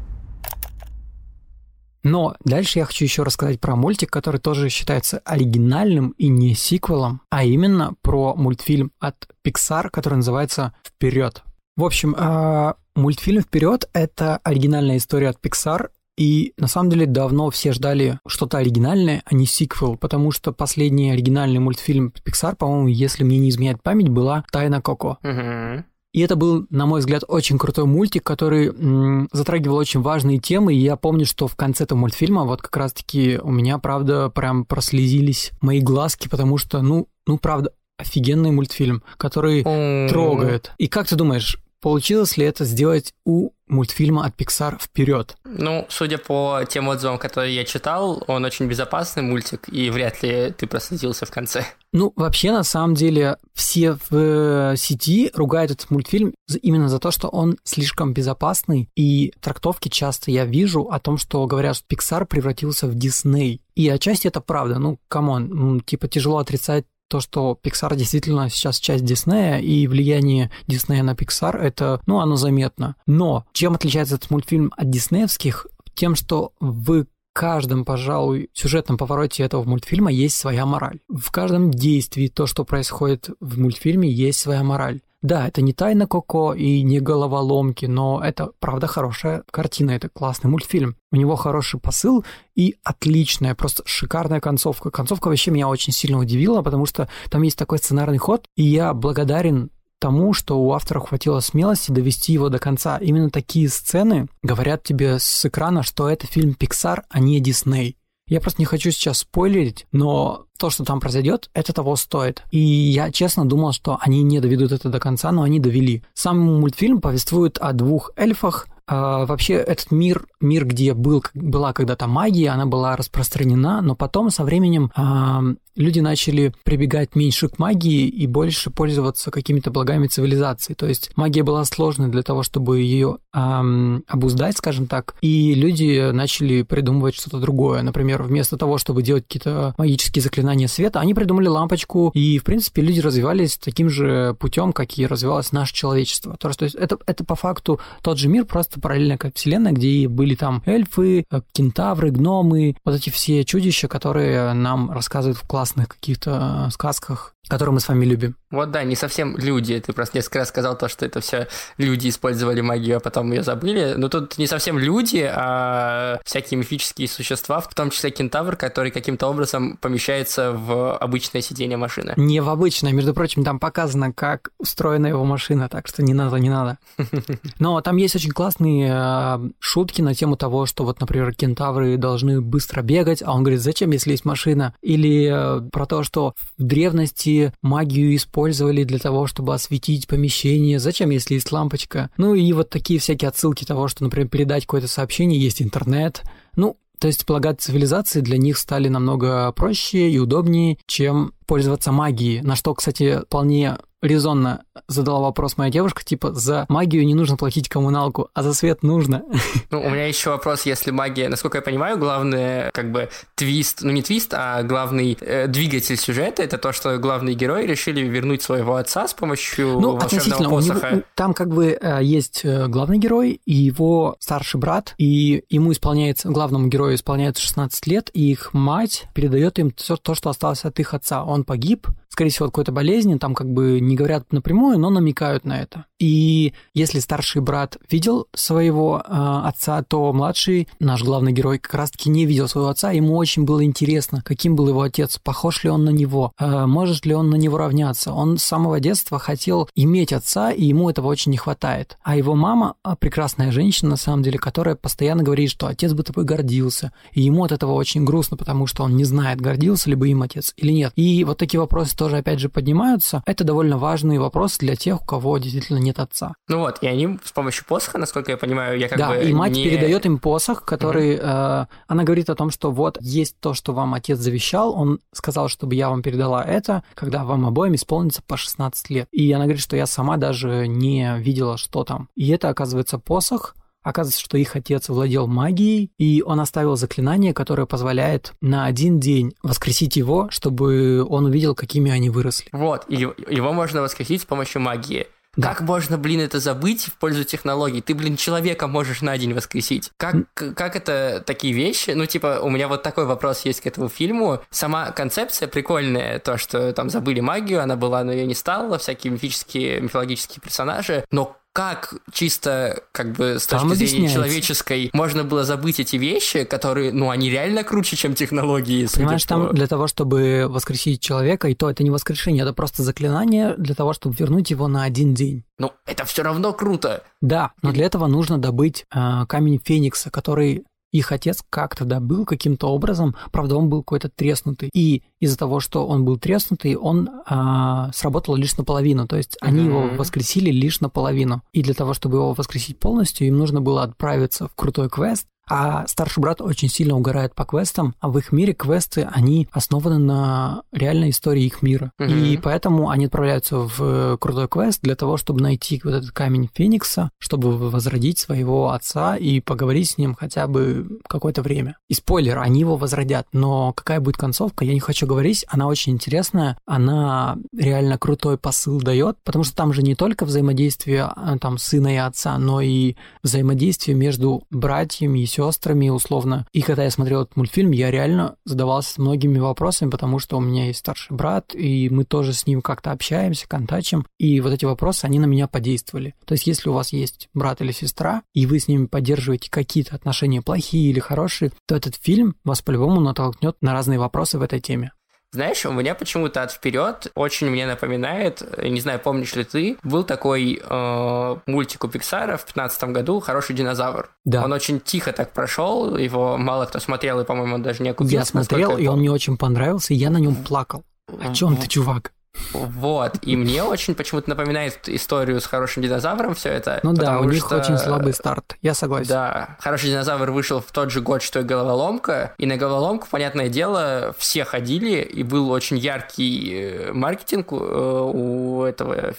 [2.02, 7.20] Но дальше я хочу еще рассказать про мультик, который тоже считается оригинальным и не сиквелом,
[7.30, 11.42] а именно про мультфильм от Pixar, который называется «Вперед».
[11.76, 17.50] В общем, а, мультфильм «Вперед»— это оригинальная история от Pixar, и на самом деле давно
[17.50, 23.22] все ждали что-то оригинальное, а не сиквел, потому что последний оригинальный мультфильм Pixar, по-моему, если
[23.22, 25.18] мне не изменяет память, была «Тайна Коко».
[25.22, 25.84] Мгм.
[26.12, 30.74] И это был, на мой взгляд, очень крутой мультик, который м, затрагивал очень важные темы.
[30.74, 34.64] И я помню, что в конце этого мультфильма вот как раз-таки у меня, правда, прям
[34.64, 39.62] прослезились мои глазки, потому что, ну, ну, правда, офигенный мультфильм, который
[40.08, 40.72] трогает.
[40.78, 45.36] И как ты думаешь, получилось ли это сделать у мультфильма от Pixar вперед?
[45.44, 50.52] Ну, судя по тем отзывам, которые я читал, он очень безопасный мультик, и вряд ли
[50.56, 51.66] ты прослезился в конце.
[51.92, 57.10] Ну, вообще, на самом деле, все в э, сети ругают этот мультфильм именно за то,
[57.10, 62.26] что он слишком безопасный, и трактовки часто я вижу о том, что говорят, что Pixar
[62.26, 63.60] превратился в Disney.
[63.74, 68.78] И отчасти это правда, ну, come on, типа тяжело отрицать то, что Pixar действительно сейчас
[68.78, 72.96] часть Диснея, и влияние Диснея на Pixar, это, ну, оно заметно.
[73.06, 75.66] Но чем отличается этот мультфильм от диснеевских?
[75.94, 80.98] Тем, что в каждом, пожалуй, сюжетном повороте этого мультфильма есть своя мораль.
[81.08, 85.00] В каждом действии то, что происходит в мультфильме, есть своя мораль.
[85.20, 90.48] Да, это не тайна Коко и не головоломки, но это, правда, хорошая картина, это классный
[90.48, 90.96] мультфильм.
[91.10, 94.90] У него хороший посыл и отличная, просто шикарная концовка.
[94.90, 98.94] Концовка вообще меня очень сильно удивила, потому что там есть такой сценарный ход, и я
[98.94, 102.98] благодарен тому, что у автора хватило смелости довести его до конца.
[102.98, 107.96] Именно такие сцены говорят тебе с экрана, что это фильм Pixar, а не Disney.
[108.28, 112.42] Я просто не хочу сейчас спойлерить, но то, что там произойдет, это того стоит.
[112.50, 116.04] И я честно думал, что они не доведут это до конца, но они довели.
[116.14, 122.50] Сам мультфильм повествует о двух эльфах, вообще этот мир, мир, где был, была когда-то магия,
[122.50, 125.42] она была распространена, но потом со временем а,
[125.78, 130.74] люди начали прибегать меньше к магии и больше пользоваться какими-то благами цивилизации.
[130.74, 136.10] То есть магия была сложной для того, чтобы ее эм, обуздать, скажем так, и люди
[136.10, 137.82] начали придумывать что-то другое.
[137.82, 142.82] Например, вместо того, чтобы делать какие-то магические заклинания света, они придумали лампочку, и, в принципе,
[142.82, 146.36] люди развивались таким же путем, как и развивалось наше человечество.
[146.38, 150.34] То есть это, это по факту тот же мир, просто параллельная как вселенная, где были
[150.34, 156.66] там эльфы, э, кентавры, гномы, вот эти все чудища, которые нам рассказывают в классных каких-то
[156.68, 158.36] э, сказках которую мы с вами любим.
[158.50, 159.78] Вот да, не совсем люди.
[159.80, 163.42] Ты просто несколько раз сказал то, что это все люди использовали магию, а потом ее
[163.42, 163.94] забыли.
[163.96, 169.26] Но тут не совсем люди, а всякие мифические существа, в том числе кентавр, который каким-то
[169.26, 172.14] образом помещается в обычное сиденье машины.
[172.16, 176.36] Не в обычное, между прочим, там показано, как устроена его машина, так что не надо,
[176.36, 176.78] не надо.
[177.58, 182.40] Но там есть очень классные э, шутки на тему того, что вот, например, кентавры должны
[182.40, 184.74] быстро бегать, а он говорит, зачем, если есть машина?
[184.82, 190.78] Или э, про то, что в древности магию использовали для того, чтобы осветить помещение.
[190.78, 192.10] Зачем, если есть лампочка?
[192.16, 196.22] Ну и вот такие всякие отсылки того, что, например, передать какое-то сообщение, есть интернет.
[196.56, 202.42] Ну, то есть полагать цивилизации для них стали намного проще и удобнее, чем пользоваться магией,
[202.42, 207.68] на что, кстати, вполне резонно задала вопрос моя девушка, типа, за магию не нужно платить
[207.68, 209.22] коммуналку, а за свет нужно.
[209.70, 213.90] Ну, у меня еще вопрос, если магия, насколько я понимаю, главный, как бы, твист, ну
[213.90, 218.76] не твист, а главный э, двигатель сюжета, это то, что главные герои решили вернуть своего
[218.76, 220.90] отца с помощью ну, волшебного посоха.
[220.90, 225.72] Него, там как бы э, есть э, главный герой и его старший брат, и ему
[225.72, 230.64] исполняется, главному герою исполняется 16 лет, и их мать передает им все то, что осталось
[230.64, 231.24] от их отца.
[231.24, 235.44] Он погиб, скорее всего, от какой-то болезни, там как бы не говорят напрямую, но намекают
[235.44, 235.84] на это.
[236.00, 242.10] И если старший брат видел своего э, отца, то младший, наш главный герой, как раз-таки
[242.10, 242.90] не видел своего отца.
[242.90, 247.06] Ему очень было интересно, каким был его отец, похож ли он на него, э, может
[247.06, 248.12] ли он на него равняться.
[248.12, 251.98] Он с самого детства хотел иметь отца, и ему этого очень не хватает.
[252.02, 256.24] А его мама прекрасная женщина, на самом деле, которая постоянно говорит, что отец бы тобой
[256.24, 256.90] гордился.
[257.12, 260.22] И ему от этого очень грустно, потому что он не знает, гордился ли бы им
[260.22, 260.92] отец или нет.
[260.96, 263.22] И вот такие вопросы тоже, опять же, поднимаются.
[263.26, 266.34] Это довольно важный вопрос для тех, у кого действительно нет отца.
[266.48, 269.32] Ну вот, и они с помощью посоха, насколько я понимаю, я как да, бы и
[269.32, 269.64] мать не...
[269.64, 271.16] передает им посох, который...
[271.16, 271.22] Угу.
[271.24, 275.48] Э, она говорит о том, что вот есть то, что вам отец завещал, он сказал,
[275.48, 279.08] чтобы я вам передала это, когда вам обоим исполнится по 16 лет.
[279.12, 282.08] И она говорит, что я сама даже не видела, что там.
[282.14, 287.66] И это, оказывается, посох, Оказывается, что их отец владел магией, и он оставил заклинание, которое
[287.66, 292.48] позволяет на один день воскресить его, чтобы он увидел, какими они выросли.
[292.52, 295.06] Вот, и его можно воскресить с помощью магии.
[295.36, 295.50] Да.
[295.50, 297.80] Как можно, блин, это забыть в пользу технологий?
[297.80, 299.92] Ты, блин, человека можешь на день воскресить.
[299.96, 301.92] Как, как это такие вещи?
[301.92, 304.40] Ну, типа, у меня вот такой вопрос есть к этому фильму.
[304.50, 309.12] Сама концепция прикольная, то, что там забыли магию, она была, но ее не стала, всякие
[309.12, 311.04] мифические, мифологические персонажи.
[311.12, 316.92] Но как чисто как бы с точки зрения человеческой можно было забыть эти вещи, которые,
[316.92, 318.86] ну, они реально круче, чем технологии.
[318.94, 319.28] Понимаешь, по...
[319.28, 323.74] там для того, чтобы воскресить человека, и то это не воскрешение, это просто заклинание для
[323.74, 325.44] того, чтобы вернуть его на один день.
[325.58, 327.02] Ну, это все равно круто.
[327.20, 332.68] Да, но для этого нужно добыть э, камень Феникса, который их отец как-то добыл каким-то
[332.68, 334.70] образом, правда, он был какой-то треснутый.
[334.72, 339.06] И из-за того, что он был треснутый, он а, сработал лишь наполовину.
[339.06, 339.66] То есть они mm-hmm.
[339.66, 341.42] его воскресили лишь наполовину.
[341.52, 345.86] И для того, чтобы его воскресить полностью, им нужно было отправиться в крутой квест, а
[345.86, 350.62] старший брат очень сильно угорает по квестам, а в их мире квесты, они основаны на
[350.72, 351.92] реальной истории их мира.
[351.98, 352.08] Угу.
[352.08, 357.10] И поэтому они отправляются в крутой квест для того, чтобы найти вот этот камень Феникса,
[357.18, 361.76] чтобы возродить своего отца и поговорить с ним хотя бы какое-то время.
[361.88, 365.92] И спойлер, они его возродят, но какая будет концовка, я не хочу говорить, она очень
[365.94, 371.58] интересная, она реально крутой посыл дает, потому что там же не только взаимодействие а, там
[371.58, 376.46] сына и отца, но и взаимодействие между братьями и сестрами, условно.
[376.52, 380.66] И когда я смотрел этот мультфильм, я реально задавался многими вопросами, потому что у меня
[380.66, 384.04] есть старший брат, и мы тоже с ним как-то общаемся, контачим.
[384.18, 386.14] И вот эти вопросы, они на меня подействовали.
[386.24, 389.94] То есть, если у вас есть брат или сестра, и вы с ними поддерживаете какие-то
[389.94, 394.60] отношения плохие или хорошие, то этот фильм вас по-любому натолкнет на разные вопросы в этой
[394.60, 394.92] теме.
[395.32, 400.02] Знаешь, у меня почему-то от вперед очень мне напоминает, не знаю, помнишь ли ты, был
[400.02, 404.10] такой э, мультик у Пиксара в 2015 году «Хороший динозавр».
[404.24, 404.44] Да.
[404.44, 408.16] Он очень тихо так прошел, его мало кто смотрел, и, по-моему, он даже не окупился.
[408.16, 410.84] Я смотрел, и он мне очень понравился, и я на нем плакал.
[411.08, 412.12] О чем ты, чувак?
[412.52, 416.80] Вот, и мне очень почему-то напоминает историю с хорошим динозавром все это.
[416.82, 419.08] Ну да, у них что- очень слабый старт, я согласен.
[419.08, 423.48] Да, хороший динозавр вышел в тот же год, что и головоломка, и на головоломку, понятное
[423.48, 429.14] дело, все ходили, и был очень яркий э, маркетинг у, э, у этого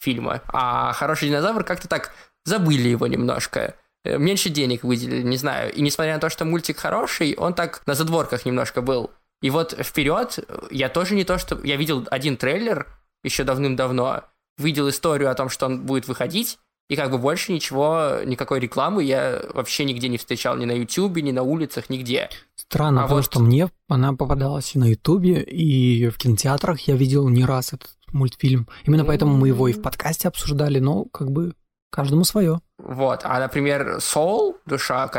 [0.00, 0.40] фильма.
[0.48, 2.12] А хороший динозавр как-то так
[2.44, 3.74] забыли его немножко.
[4.04, 5.72] Э, Меньше денег выделили, не знаю.
[5.72, 9.10] И несмотря на то, что мультик хороший, он так на задворках немножко был.
[9.44, 10.38] И вот вперед
[10.70, 11.60] я тоже не то, что...
[11.62, 12.86] Я видел один трейлер
[13.22, 14.22] еще давным-давно,
[14.56, 19.04] видел историю о том, что он будет выходить, и как бы больше ничего, никакой рекламы
[19.04, 22.30] я вообще нигде не встречал, ни на Ютубе, ни на улицах, нигде.
[22.56, 26.96] Странно, А потому вот- что мне она попадалась и на Ютубе, и в кинотеатрах я
[26.96, 28.66] видел не раз этот мультфильм.
[28.86, 31.52] Именно поэтому мы его и в подкасте обсуждали, но как бы
[31.94, 32.60] каждому свое.
[32.78, 33.20] Вот.
[33.24, 35.10] А, например, Soul, душа,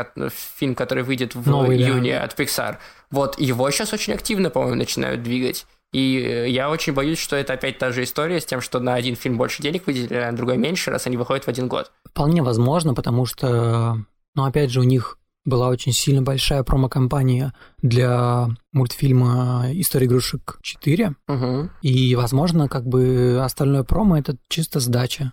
[0.56, 1.84] фильм, который выйдет в Новый, да.
[1.84, 2.76] июне от Pixar,
[3.10, 5.66] вот его сейчас очень активно, по-моему, начинают двигать.
[5.92, 8.94] И э, я очень боюсь, что это опять та же история с тем, что на
[8.94, 11.92] один фильм больше денег выделили, а на другой меньше, раз они выходят в один год.
[12.04, 13.98] Вполне возможно, потому что,
[14.34, 21.14] ну, опять же, у них была очень сильно большая промо-компания для мультфильма «История игрушек 4»,
[21.28, 21.70] Угу.
[21.82, 25.32] и, возможно, как бы остальное промо— это чисто сдача.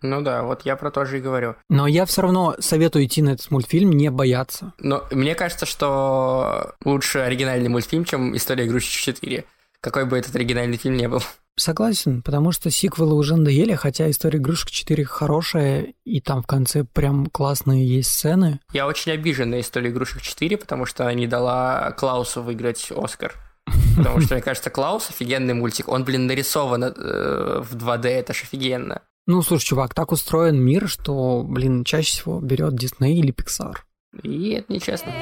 [0.00, 1.56] Ну да, вот я про то же и говорю.
[1.68, 4.72] Но я все равно советую идти на этот мультфильм, не бояться.
[4.78, 9.44] Но мне кажется, что лучше оригинальный мультфильм, чем «История игрушек 4»,
[9.80, 11.20] какой бы этот оригинальный фильм не был.
[11.58, 16.84] Согласен, потому что сиквелы уже надоели, хотя «История игрушек 4» хорошая, и там в конце
[16.84, 18.60] прям классные есть сцены.
[18.72, 23.34] Я очень обижен на «Историю игрушек 4», потому что она не дала Клаусу выиграть Оскар.
[23.96, 25.88] Потому что, мне кажется, Клаус офигенный мультик.
[25.88, 29.02] Он, блин, нарисован э, в 2D, это ж офигенно.
[29.26, 33.74] Ну, слушай, чувак, так устроен мир, что, блин, чаще всего берет Дисней или Pixar.
[34.22, 35.12] И это нечестно.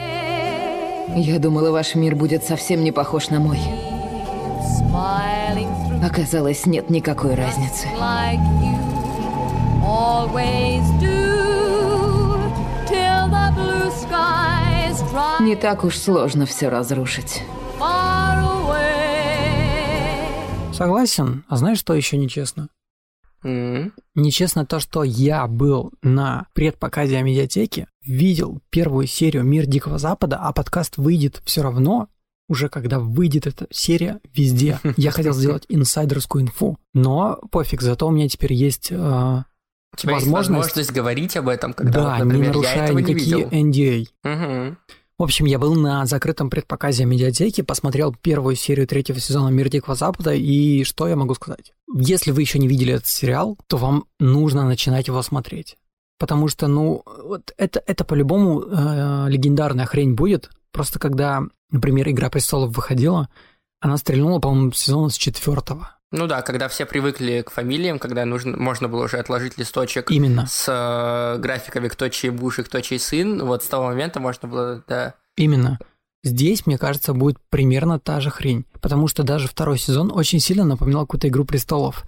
[1.16, 3.58] Я думала, ваш мир будет совсем не похож на мой.
[6.02, 7.88] Оказалось, нет никакой разницы.
[15.40, 17.42] Не так уж сложно все разрушить.
[20.72, 21.44] Согласен.
[21.48, 22.68] А знаешь, что еще нечестно?
[23.42, 23.92] М.
[24.14, 30.38] Нечестно то, что я был на предпоказе о медиатеке, видел первую серию «Мир Дикого Запада»,
[30.42, 32.08] а подкаст выйдет все равно,
[32.48, 34.80] уже когда выйдет эта серия везде.
[34.96, 40.14] Я хотел сделать инсайдерскую инфу, но пофиг, зато у меня теперь есть э, У тебя
[40.14, 43.14] есть возможность, возможность говорить об этом, когда, да, вот, например, не я нарушая этого не
[43.14, 43.48] никакие видел.
[43.50, 44.06] NDA.
[44.24, 44.78] Мгм.
[45.18, 49.94] В общем, я был на закрытом предпоказе медиатеки, посмотрел первую серию третьего сезона «Мир Дикого
[49.94, 51.72] Запада», и что я могу сказать?
[51.94, 55.78] Если вы еще не видели этот сериал, то вам нужно начинать его смотреть.
[56.18, 60.50] Потому что, ну, вот это, это по-любому э, легендарная хрень будет.
[60.76, 63.30] Просто когда, например, «Игра престолов» выходила,
[63.80, 65.96] она стрельнула, по-моему, с сезона с четвертого.
[66.12, 70.46] Ну да, когда все привыкли к фамилиям, когда нужно, можно было уже отложить листочек Именно.
[70.46, 74.48] с э, графиками, кто чей муж и кто чей сын, вот с того момента можно
[74.48, 75.14] было, да.
[75.34, 75.78] Именно.
[76.22, 80.64] Здесь, мне кажется, будет примерно та же хрень, потому что даже второй сезон очень сильно
[80.64, 82.04] напоминал какую-то «Игру престолов».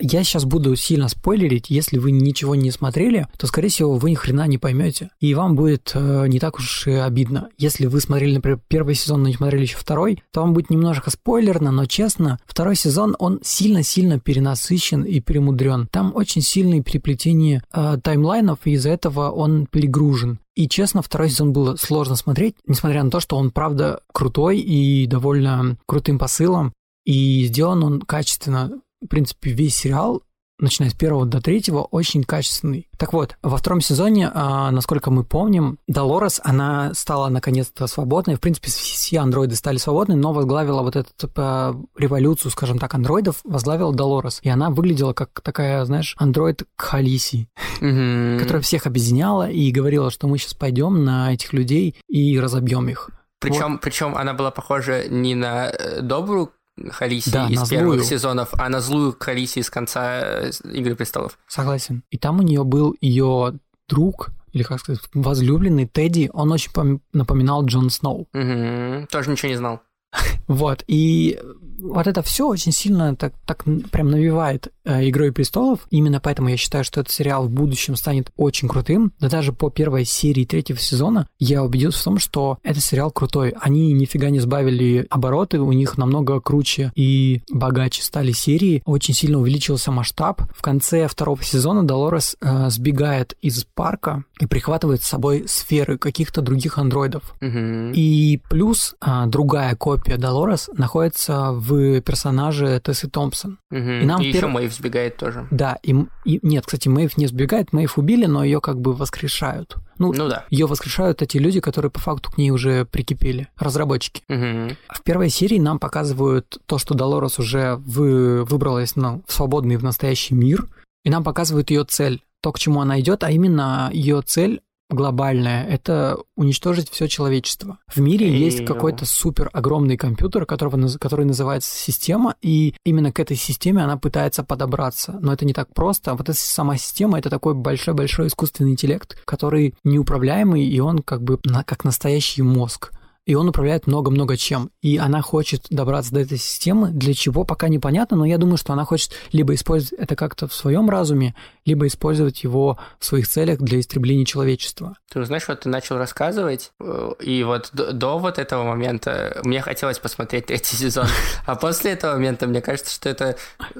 [0.00, 4.14] Я сейчас буду сильно спойлерить, если вы ничего не смотрели, то, скорее всего, вы ни
[4.16, 7.48] хрена не поймете, и вам будет э, не так уж и обидно.
[7.58, 11.10] Если вы смотрели, например, первый сезон, но не смотрели еще второй, то вам будет немножко
[11.10, 15.86] спойлерно, но честно, второй сезон, он сильно-сильно перенасыщен и перемудрен.
[15.92, 20.40] Там очень сильные переплетения э, таймлайнов, и из-за этого он перегружен.
[20.56, 25.06] И честно, второй сезон было сложно смотреть, несмотря на то, что он, правда, крутой и
[25.06, 26.72] довольно крутым посылом.
[27.04, 28.70] И сделан он качественно.
[29.04, 30.22] В принципе, весь сериал,
[30.58, 32.88] начиная с первого до третьего, очень качественный.
[32.96, 38.36] Так вот, во втором сезоне, а, насколько мы помним, Долорес, она стала наконец-то свободной.
[38.36, 43.40] В принципе, все андроиды стали свободны, но возглавила вот эту типа, революцию, скажем так, андроидов,
[43.44, 44.40] возглавила Долорес.
[44.42, 47.48] И она выглядела как такая, знаешь, андроид Кхалиси
[47.80, 48.38] Мгм.
[48.38, 53.10] которая всех объединяла и говорила, что мы сейчас пойдем на этих людей и разобьем их.
[53.40, 56.52] Причем, причем она была похожа не на э, добрую
[56.90, 58.04] Халиси Да, из первых злую.
[58.04, 61.38] сезонов, а на злую Халиси из конца э, Игры престолов.
[61.46, 62.02] Согласен.
[62.10, 63.58] И там у нее был ее
[63.88, 68.28] друг, или как сказать, возлюбленный Тедди, он очень пом- напоминал Джон Сноу.
[68.32, 69.06] Мгм.
[69.08, 69.80] Тоже ничего не знал.
[70.46, 71.38] Вот, и
[71.78, 75.80] вот это все очень сильно так, так прям навевает э, «Игрой престолов».
[75.90, 79.12] Именно поэтому я считаю, что этот сериал в будущем станет очень крутым.
[79.20, 83.54] Да даже по первой серии третьего сезона я убедился в том, что этот сериал крутой.
[83.60, 88.82] Они нифига не сбавили обороты, у них намного круче и богаче стали серии.
[88.84, 90.42] Очень сильно увеличился масштаб.
[90.56, 96.40] В конце второго сезона Долорес э, сбегает из парка и прихватывает с собой сферы каких-то
[96.40, 97.34] других андроидов.
[97.40, 97.92] Мгм.
[97.92, 103.58] И плюс а, другая копия Долорес находится в персонаже Тессы Томпсон.
[103.70, 104.00] Мгм.
[104.00, 105.46] И нам И еще перв- Мэйв сбегает тоже.
[105.50, 109.76] Да, и, и- нет, кстати, Мэйв не сбегает, Мэйв убили, но ее как бы воскрешают.
[109.98, 110.44] Ну, Ну да.
[110.50, 114.22] ее воскрешают эти люди, которые по факту к ней уже прикипели, разработчики.
[114.28, 114.76] Мгм.
[114.88, 119.84] В первой серии нам показывают то, что Долорес уже вы, выбралась ну, в свободный, в
[119.84, 120.68] настоящий мир,
[121.04, 124.60] и нам показывают ее цель, то, к чему она идет, а именно ее цель
[124.90, 127.78] глобальная— это уничтожить все человечество.
[127.86, 133.20] В мире И- есть какой-то супер огромный компьютер, которого, который называется система, и именно к
[133.20, 135.18] этой системе она пытается подобраться.
[135.20, 136.12] Но это не так просто.
[136.12, 141.38] Вот эта сама система— это такой большой-большой искусственный интеллект, который неуправляемый, и он как бы
[141.44, 142.92] на- как настоящий мозг
[143.26, 144.70] и он управляет много-много чем.
[144.82, 148.72] И она хочет добраться до этой системы, для чего пока непонятно, но я думаю, что
[148.72, 153.58] она хочет либо использовать это как-то в своем разуме, либо использовать его в своих целях
[153.58, 154.96] для истребления человечества.
[155.10, 159.60] Ты знаешь, вот ты начал рассказывать, э, и вот до, до вот этого момента мне
[159.60, 161.06] хотелось посмотреть третий сезон,
[161.46, 163.36] а после этого момента мне кажется, что это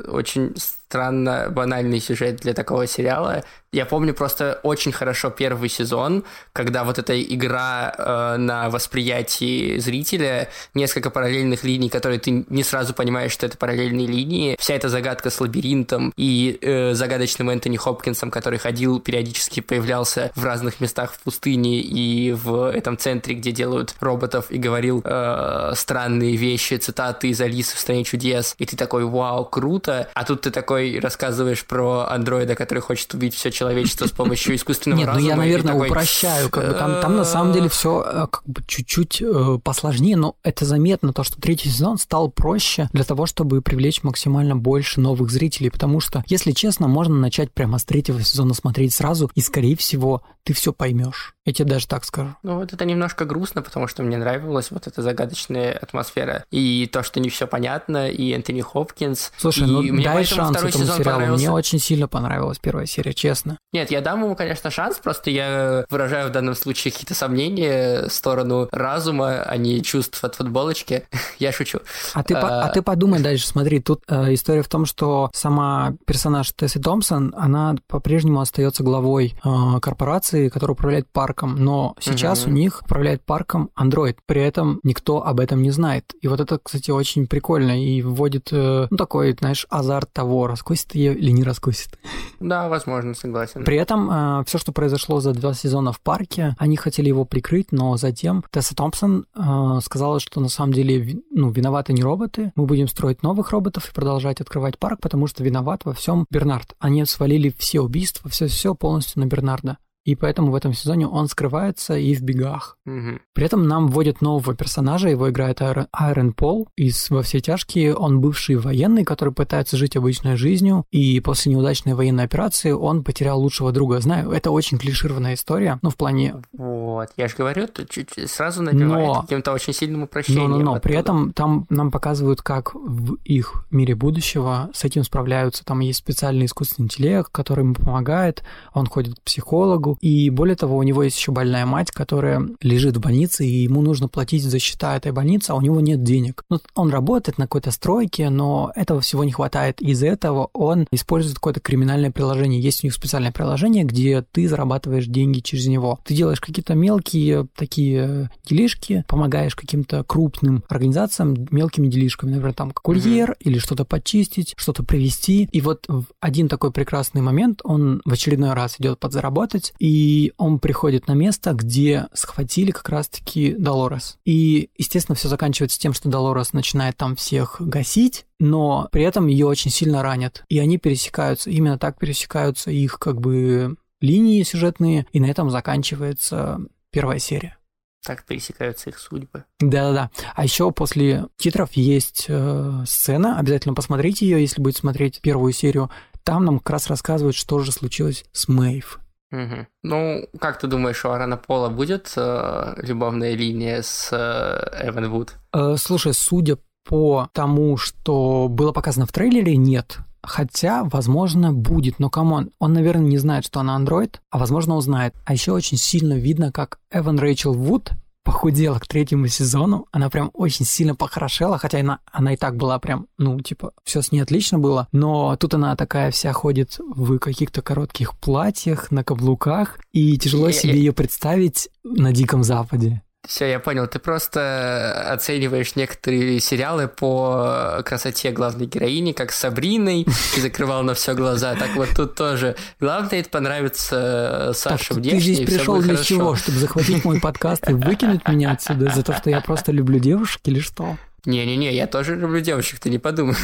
[0.07, 0.55] очень
[0.89, 3.45] странно банальный сюжет для такого сериала.
[3.72, 6.22] Я помню просто очень хорошо первый сезон,
[6.53, 12.95] когда вот эта игра э, на восприятии зрителя, несколько параллельных линий, которые ты не сразу
[12.95, 18.30] понимаешь, что это параллельные линии, вся эта загадка с лабиринтом и э, загадочным Энтони Хопкинсом,
[18.30, 23.97] который ходил, периодически появлялся в разных местах в пустыне и в этом центре, где делают
[23.99, 29.05] роботов, и говорил э, странные вещи, цитаты из Алисы в стране чудес, и ты такой,
[29.05, 34.10] вау, круто, а тут ты такой рассказываешь про андроида, который хочет убить все человечество с
[34.10, 35.28] помощью искусственного Нет, ну разума.
[35.28, 36.50] я, и наверное, такой, упрощаю.
[36.50, 40.64] Как бы там, там на самом деле все как бы чуть-чуть э, посложнее, но это
[40.64, 45.70] заметно, то, что третий сезон стал проще для того, чтобы привлечь максимально больше новых зрителей,
[45.70, 50.22] потому что, если честно, можно начать прямо с третьего сезона смотреть сразу, и, скорее всего,
[50.44, 51.34] ты все поймешь.
[51.46, 52.34] Я тебе даже так скажу.
[52.42, 56.44] Ну вот это немножко грустно, потому что мне нравилась вот эта загадочная атмосфера.
[56.50, 59.32] И то, что не все понятно, и Энтони Хопкинс.
[59.36, 61.16] Слушай, и ну дай шанс второй этому сезон сериалу.
[61.18, 61.44] понравился.
[61.44, 63.58] Мне очень сильно понравилась первая серия, честно.
[63.72, 68.12] Нет, я дам ему, конечно, шанс, просто я выражаю в данном случае какие-то сомнения в
[68.12, 71.06] сторону разума, а не чувств от футболочки.
[71.38, 71.80] я шучу.
[72.12, 75.94] А ты, по- а ты подумай дальше, смотри, тут э, история в том, что сама
[76.06, 82.50] персонаж Тесси Томпсон, она по-прежнему остается главой э, корпорации, которая управляет парком, но сейчас у
[82.50, 86.12] них управляет парком андроид, при этом никто об этом не знает.
[86.20, 90.94] И вот это, кстати, очень прикольно и вводит, э, ну, такой, знаешь, азарт того, раскусит
[90.94, 91.98] ее или не раскусит.
[92.40, 93.64] Да, возможно, согласен.
[93.64, 97.96] При этом все, что произошло за два сезона в парке, они хотели его прикрыть, но
[97.96, 102.88] затем Тесса Томпсон э, сказала, что на самом деле ну, виноваты не роботы, мы будем
[102.88, 106.74] строить новых роботов и продолжать открывать парк, потому что виноват во всем Бернард.
[106.78, 109.78] Они свалили все убийства, все-все полностью на Бернарда.
[110.05, 112.76] И поэтому в этом сезоне он скрывается и в бегах.
[112.84, 113.20] Мгм.
[113.32, 117.94] При этом нам вводят нового персонажа, его играет Айрон, Айрон Пол из «Во все тяжкие».
[117.94, 123.40] Он бывший военный, который пытается жить обычной жизнью, и после неудачной военной операции он потерял
[123.40, 124.00] лучшего друга.
[124.00, 126.42] Знаю, это очень клишированная история, ну, в плане...
[126.52, 130.50] Вот, я же говорю, тут чуть сразу набивает Но- каким-то очень сильным упрощением.
[130.50, 135.64] Но-но-но, при этом там нам показывают, как в их мире будущего с этим справляются.
[135.64, 138.42] Там есть специальный искусственный интеллект, который ему помогает,
[138.74, 142.97] он ходит к психологу, и более того, у него есть еще больная мать, которая лежит
[142.97, 146.45] в больнице, и ему нужно платить за счета этой больницы, а у него нет денег.
[146.51, 149.80] Ну, он работает на какой-то стройке, но этого всего не хватает.
[149.80, 152.61] Из-за этого он использует какое-то криминальное приложение.
[152.61, 155.99] Есть у них специальное приложение, где ты зарабатываешь деньги через него.
[156.05, 163.36] Ты делаешь какие-то мелкие такие делишки, помогаешь каким-то крупным организациям мелкими делишками, например, там курьер
[163.40, 165.49] или что-то почистить, что-то привезти.
[165.53, 170.61] И вот в один такой прекрасный момент он в очередной раз идет подзаработать, и он
[170.61, 174.16] приходит на место, где схватили как раз-таки Долорес.
[174.24, 179.45] И, естественно, все заканчивается тем, что Долорес начинает там всех гасить, но при этом ее
[179.45, 180.43] очень сильно ранят.
[180.49, 186.61] И они пересекаются, именно так пересекаются их как бы линии сюжетные, и на этом заканчивается
[186.91, 187.59] первая серия.
[188.07, 189.45] Так пересекаются их судьбы.
[189.61, 190.11] Да-да-да.
[190.35, 195.91] А еще после титров есть э, сцена, обязательно посмотрите ее, если будете смотреть первую серию.
[196.22, 198.99] Там нам как раз рассказывают, что же случилось с Мэйв.
[199.35, 199.66] Мгм.
[199.82, 205.35] Ну, как ты думаешь, у Аарона Пола будет э, любовная линия с э, Эван Вуд?
[205.53, 206.59] Э, слушай, судя
[206.89, 209.99] по тому, что было показано в трейлере, нет.
[210.22, 214.76] Хотя, возможно, будет, но come on, он, наверное, не знает, что она андроид, а возможно
[214.76, 215.14] узнает.
[215.24, 217.91] А еще очень сильно видно, как Эван Рэйчел Вуд
[218.24, 222.78] похудела к третьему сезону, она прям очень сильно похорошела, хотя она, она и так была
[222.78, 227.18] прям, ну, типа, все с ней отлично было, но тут она такая вся ходит в
[227.18, 233.02] каких-то коротких платьях, на каблуках, и тяжело себе ее представить на Диком Западе.
[233.26, 233.86] Все, я понял.
[233.86, 240.94] Ты просто оцениваешь некоторые сериалы по красоте главной героини, как с Сабриной, ты закрывал на
[240.94, 241.54] все глаза.
[241.54, 242.54] Так вот тут тоже.
[242.80, 245.18] Главное, это понравится Саше так, внешне.
[245.18, 246.04] Ты здесь пришел для хорошо.
[246.04, 246.36] чего?
[246.36, 250.42] Чтобы захватить мой подкаст и выкинуть меня отсюда за то, что я просто люблю девушек
[250.44, 250.96] или что?
[251.24, 253.36] Не-не-не, я тоже люблю девушек, ты не подумай.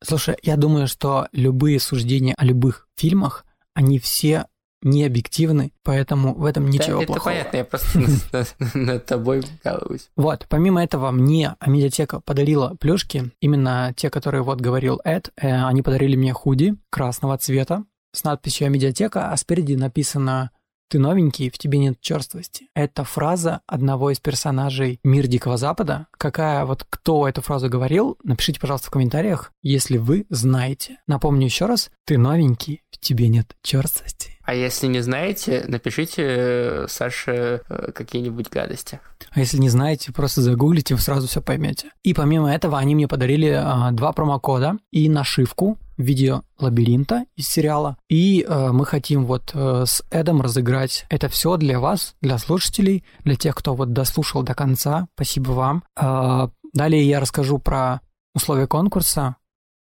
[0.00, 4.46] Слушай, я думаю, что любые суждения о любых фильмах, они все
[4.82, 7.32] не объективны, поэтому в этом ничего да, плохого.
[7.32, 8.46] Это понятно, я просто
[8.78, 10.10] над тобой прикалываюсь.
[10.16, 15.82] Вот, помимо этого, мне медиатека подарила плюшки, именно те, которые вот говорил Эд, э, они
[15.82, 20.50] подарили мне худи красного цвета с надписью «Медиатека», а спереди написано
[20.88, 22.68] «Ты новенький, в тебе нет черствости».
[22.74, 26.06] Это фраза одного из персонажей «Мир Дикого Запада».
[26.12, 30.98] Какая вот кто эту фразу говорил, напишите, пожалуйста, в комментариях, если вы знаете.
[31.06, 34.38] Напомню еще раз, «Ты новенький, в тебе нет черствости».
[34.48, 38.98] А если не знаете, напишите э, Саше э, какие-нибудь гадости.
[39.30, 41.90] А если не знаете, просто загуглите, вы сразу все поймете.
[42.02, 47.98] И помимо этого, они мне подарили а, два промокода и нашивку виде лабиринта из сериала.
[48.08, 53.04] И э, мы хотим вот э, с Эдом разыграть это все для вас, для слушателей,
[53.24, 55.08] для тех, кто вот дослушал до конца.
[55.14, 55.84] Спасибо вам.
[56.00, 58.00] Э, далее я расскажу про
[58.34, 59.36] условия конкурса.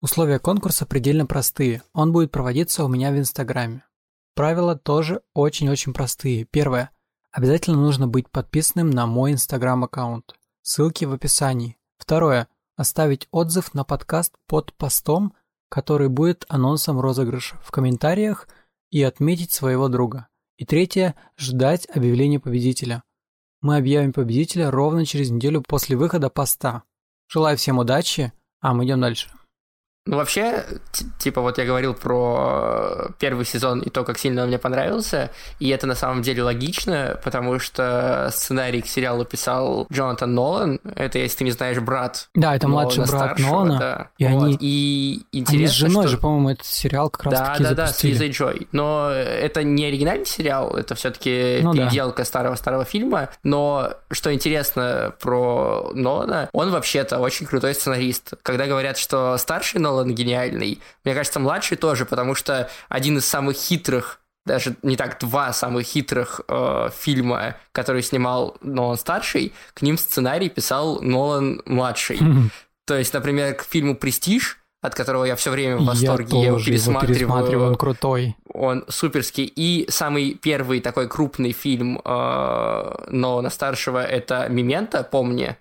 [0.02, 1.82] Условия конкурса предельно простые.
[1.94, 3.84] Он будет проводиться у меня в Инстаграме.
[4.36, 6.46] Правила тоже очень-очень простые.
[6.46, 6.90] Первое.
[7.32, 10.36] Обязательно нужно быть подписанным на мой инстаграм-аккаунт.
[10.62, 11.78] Ссылки в описании.
[11.98, 12.48] Второе.
[12.76, 15.34] Оставить отзыв на подкаст под постом,
[15.74, 18.48] который будет анонсом розыгрыша в комментариях
[18.92, 20.28] и отметить своего друга.
[20.56, 21.16] И третье.
[21.36, 23.02] Ждать объявления победителя.
[23.60, 26.84] Мы объявим победителя ровно через неделю после выхода поста.
[27.28, 29.32] Желаю всем удачи, а мы идем дальше.
[30.06, 30.66] Ну, вообще,
[31.18, 35.70] типа, вот я говорил про первый сезон и то, как сильно он мне понравился, и
[35.70, 41.38] это на самом деле логично, потому что сценарий к сериалу писал Джонатан Нолан, это, если
[41.38, 44.10] ты не знаешь, брат Да, это Нолана младший брат старшего, Нолана, да.
[44.18, 44.44] и вот.
[44.44, 46.12] они, и интересно, они с женой что...
[46.12, 48.04] же, по-моему, этот сериал как раз да, таки да, да, с.
[48.04, 48.68] Лизой Джой.
[48.74, 51.86] Но это не оригинальный сериал, это все-таки Ну да.
[51.86, 53.30] переделка старого-старого фильма.
[53.44, 58.34] Но что интересно про Нолана, он вообще-то очень крутой сценарист.
[58.44, 63.56] Когда говорят, что старший Нолан гениальный, мне кажется, младший тоже, потому что один из самых
[63.56, 69.98] хитрых даже не так, два самых хитрых э, фильма, которые снимал Нолан старший, к ним
[69.98, 72.20] сценарий писал Нолан младший.
[72.86, 76.58] То есть, например, к фильму Престиж, от которого я все время в восторге, я, его
[76.58, 77.16] тоже его пересматриваю.
[77.16, 78.36] пересматриваю, он крутой.
[78.54, 79.46] Он суперский.
[79.46, 85.56] И самый первый такой крупный фильм э, Нолана старшего это «Мемента», помни,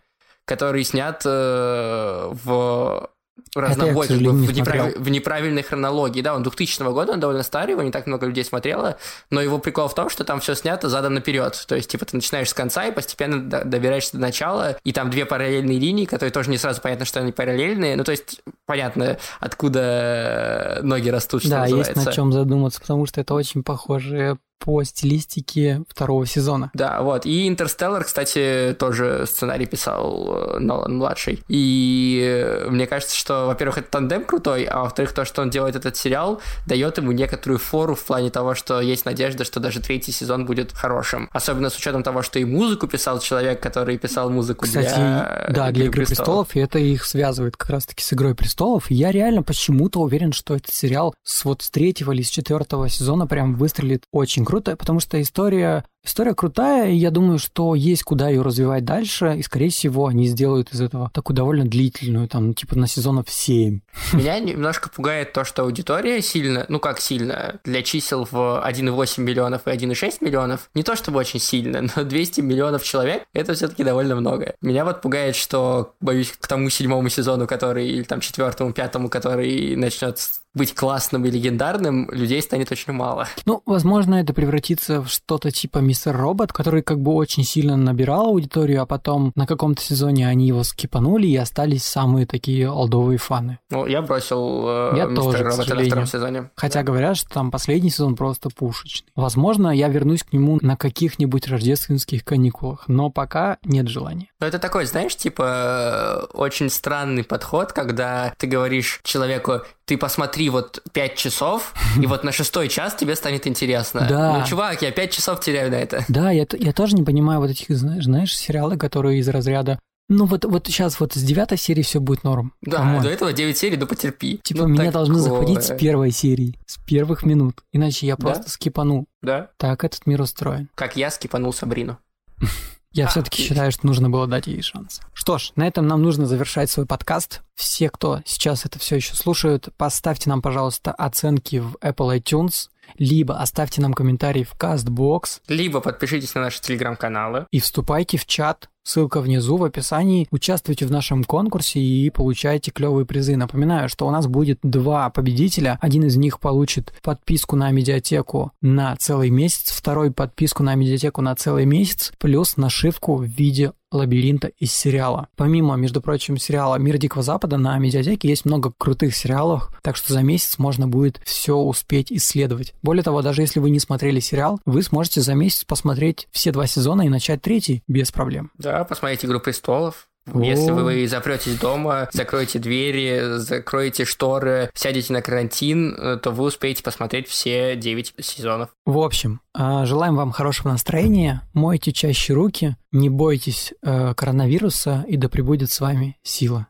[0.44, 3.10] который снят э, в
[3.54, 6.22] разнобой, как бы, сожалению, не в, неправ- в неправильной хронологии.
[6.22, 8.96] Да, он 2000 года, он довольно старый, его не так много людей смотрело,
[9.30, 11.64] но его прикол в том, что там все снято задом наперед.
[11.68, 15.10] То есть, типа, ты начинаешь с конца и постепенно до- добираешься до начала, и там
[15.10, 17.96] две параллельные линии, которые тоже не сразу понятно, что они параллельные.
[17.96, 21.92] Ну, то есть, понятно, откуда ноги растут, что да, называется.
[21.92, 26.70] есть над чем задуматься, потому что это очень похоже по стилистике второго сезона.
[26.72, 27.26] Да, вот.
[27.26, 31.42] И «Интерстеллар», кстати, тоже сценарий писал э, Нолан младший.
[31.48, 35.96] И мне кажется, что, во-первых, это тандем крутой, а во-вторых, то, что он делает этот
[35.96, 40.46] сериал, дает ему некоторую фору в плане того, что есть надежда, что даже третий сезон
[40.46, 41.28] будет хорошим.
[41.32, 45.70] Особенно с учетом того, что и музыку писал человек, который писал музыку Кстати, для да,
[45.72, 48.90] для «Игры престолов», и это их связывает как раз-таки с «Игрой престолов».
[48.90, 52.88] И я реально почему-то уверен, что этот сериал с вот с третьего или с четвертого
[52.88, 58.02] сезона прям выстрелит очень круто, потому что история, история крутая, и я думаю, что есть
[58.02, 62.52] куда ее развивать дальше, и, скорее всего, они сделают из этого такую довольно длительную, там,
[62.52, 63.80] типа на сезонов 7.
[64.12, 69.62] Меня немножко пугает то, что аудитория сильно, ну как сильно, для чисел в 1,8 миллионов
[69.66, 74.16] и 1,6 миллионов, не то чтобы очень сильно, но 200 миллионов человек, это все-таки довольно
[74.16, 74.54] много.
[74.60, 79.76] Меня вот пугает, что, боюсь, к тому седьмому сезону, который, или там четвертому, пятому, который
[79.76, 80.18] начнет
[80.54, 83.26] быть классным и легендарным, людей станет очень мало.
[83.46, 88.26] Ну, возможно, это превратится в что-то типа Мистер Робот, который как бы очень сильно набирал
[88.26, 93.58] аудиторию, а потом на каком-то сезоне они его скипанули и остались самые такие олдовые фаны.
[93.70, 96.50] Ну, я бросил э, Я Мистера тоже, Робота на втором сезоне.
[96.56, 99.08] Хотя говорят, что там последний сезон просто пушечный.
[99.16, 104.28] Возможно, я вернусь к нему на каких-нибудь рождественских каникулах, но пока нет желания.
[104.40, 110.41] Ну, это такой, знаешь, типа, э, очень странный подход, когда ты говоришь человеку, ты посмотри
[110.50, 114.06] вот пять часов, и вот на шестой час тебе станет интересно.
[114.08, 114.38] Да.
[114.38, 116.04] Ну, чувак, я пять часов теряю на это.
[116.08, 119.78] Да, я, я тоже не понимаю вот этих, знаешь, знаешь, сериалы, которые из разряда
[120.08, 122.52] ну вот, вот сейчас вот с девятой серии все будет норм.
[122.60, 123.02] Да, Come on.
[123.02, 124.40] до этого 9 серий, ну потерпи.
[124.42, 125.30] Типа Ну, меня должны такое.
[125.40, 127.60] захватить с первой серии, с первых минут.
[127.72, 128.26] Иначе я Да?
[128.26, 129.06] просто скипану.
[129.22, 130.68] Да, Так этот мир устроен.
[130.74, 131.96] как я скипанул Сабрину.
[132.92, 133.54] Я А, все-таки отлично.
[133.54, 135.00] считаю, что нужно было дать ей шанс.
[135.14, 137.42] Что ж, на этом нам нужно завершать свой подкаст.
[137.54, 142.68] Все, кто сейчас это все еще слушают, поставьте нам, пожалуйста, оценки в Apple iTunes,
[142.98, 147.46] либо оставьте нам комментарий в CastBox Либо подпишитесь на наши телеграм-каналы.
[147.50, 148.68] и вступайте в чат.
[148.84, 150.26] Ссылка внизу в описании.
[150.30, 153.36] Участвуйте в нашем конкурсе и получайте клевые призы.
[153.36, 155.78] Напоминаю, что у нас будет два победителя.
[155.80, 161.34] Один из них получит подписку на медиатеку на целый месяц, второй подписку на медиатеку на
[161.36, 165.28] целый месяц, плюс нашивку в виде лабиринта из сериала.
[165.36, 170.12] Помимо, между прочим, сериала «Мир Дикого Запада» на медиатеке есть много крутых сериалов, так что
[170.12, 172.74] за месяц можно будет все успеть исследовать.
[172.82, 176.66] Более того, даже если вы не смотрели сериал, вы сможете за месяц посмотреть все два
[176.66, 178.50] сезона и начать третий без проблем.
[178.58, 180.08] Да, посмотрите «Игру престолов».
[180.34, 187.26] Если вы запретесь дома, закроете двери, закроете шторы, сядете на карантин, то вы успеете посмотреть
[187.26, 188.70] все 9 сезонов.
[188.86, 195.16] В общем, а, желаем вам хорошего настроения, мойте чаще руки, не бойтесь э, коронавируса и
[195.16, 196.68] да пребудет с вами сила.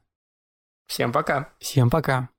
[0.86, 1.50] Всем пока!
[1.58, 2.31] Всем пока!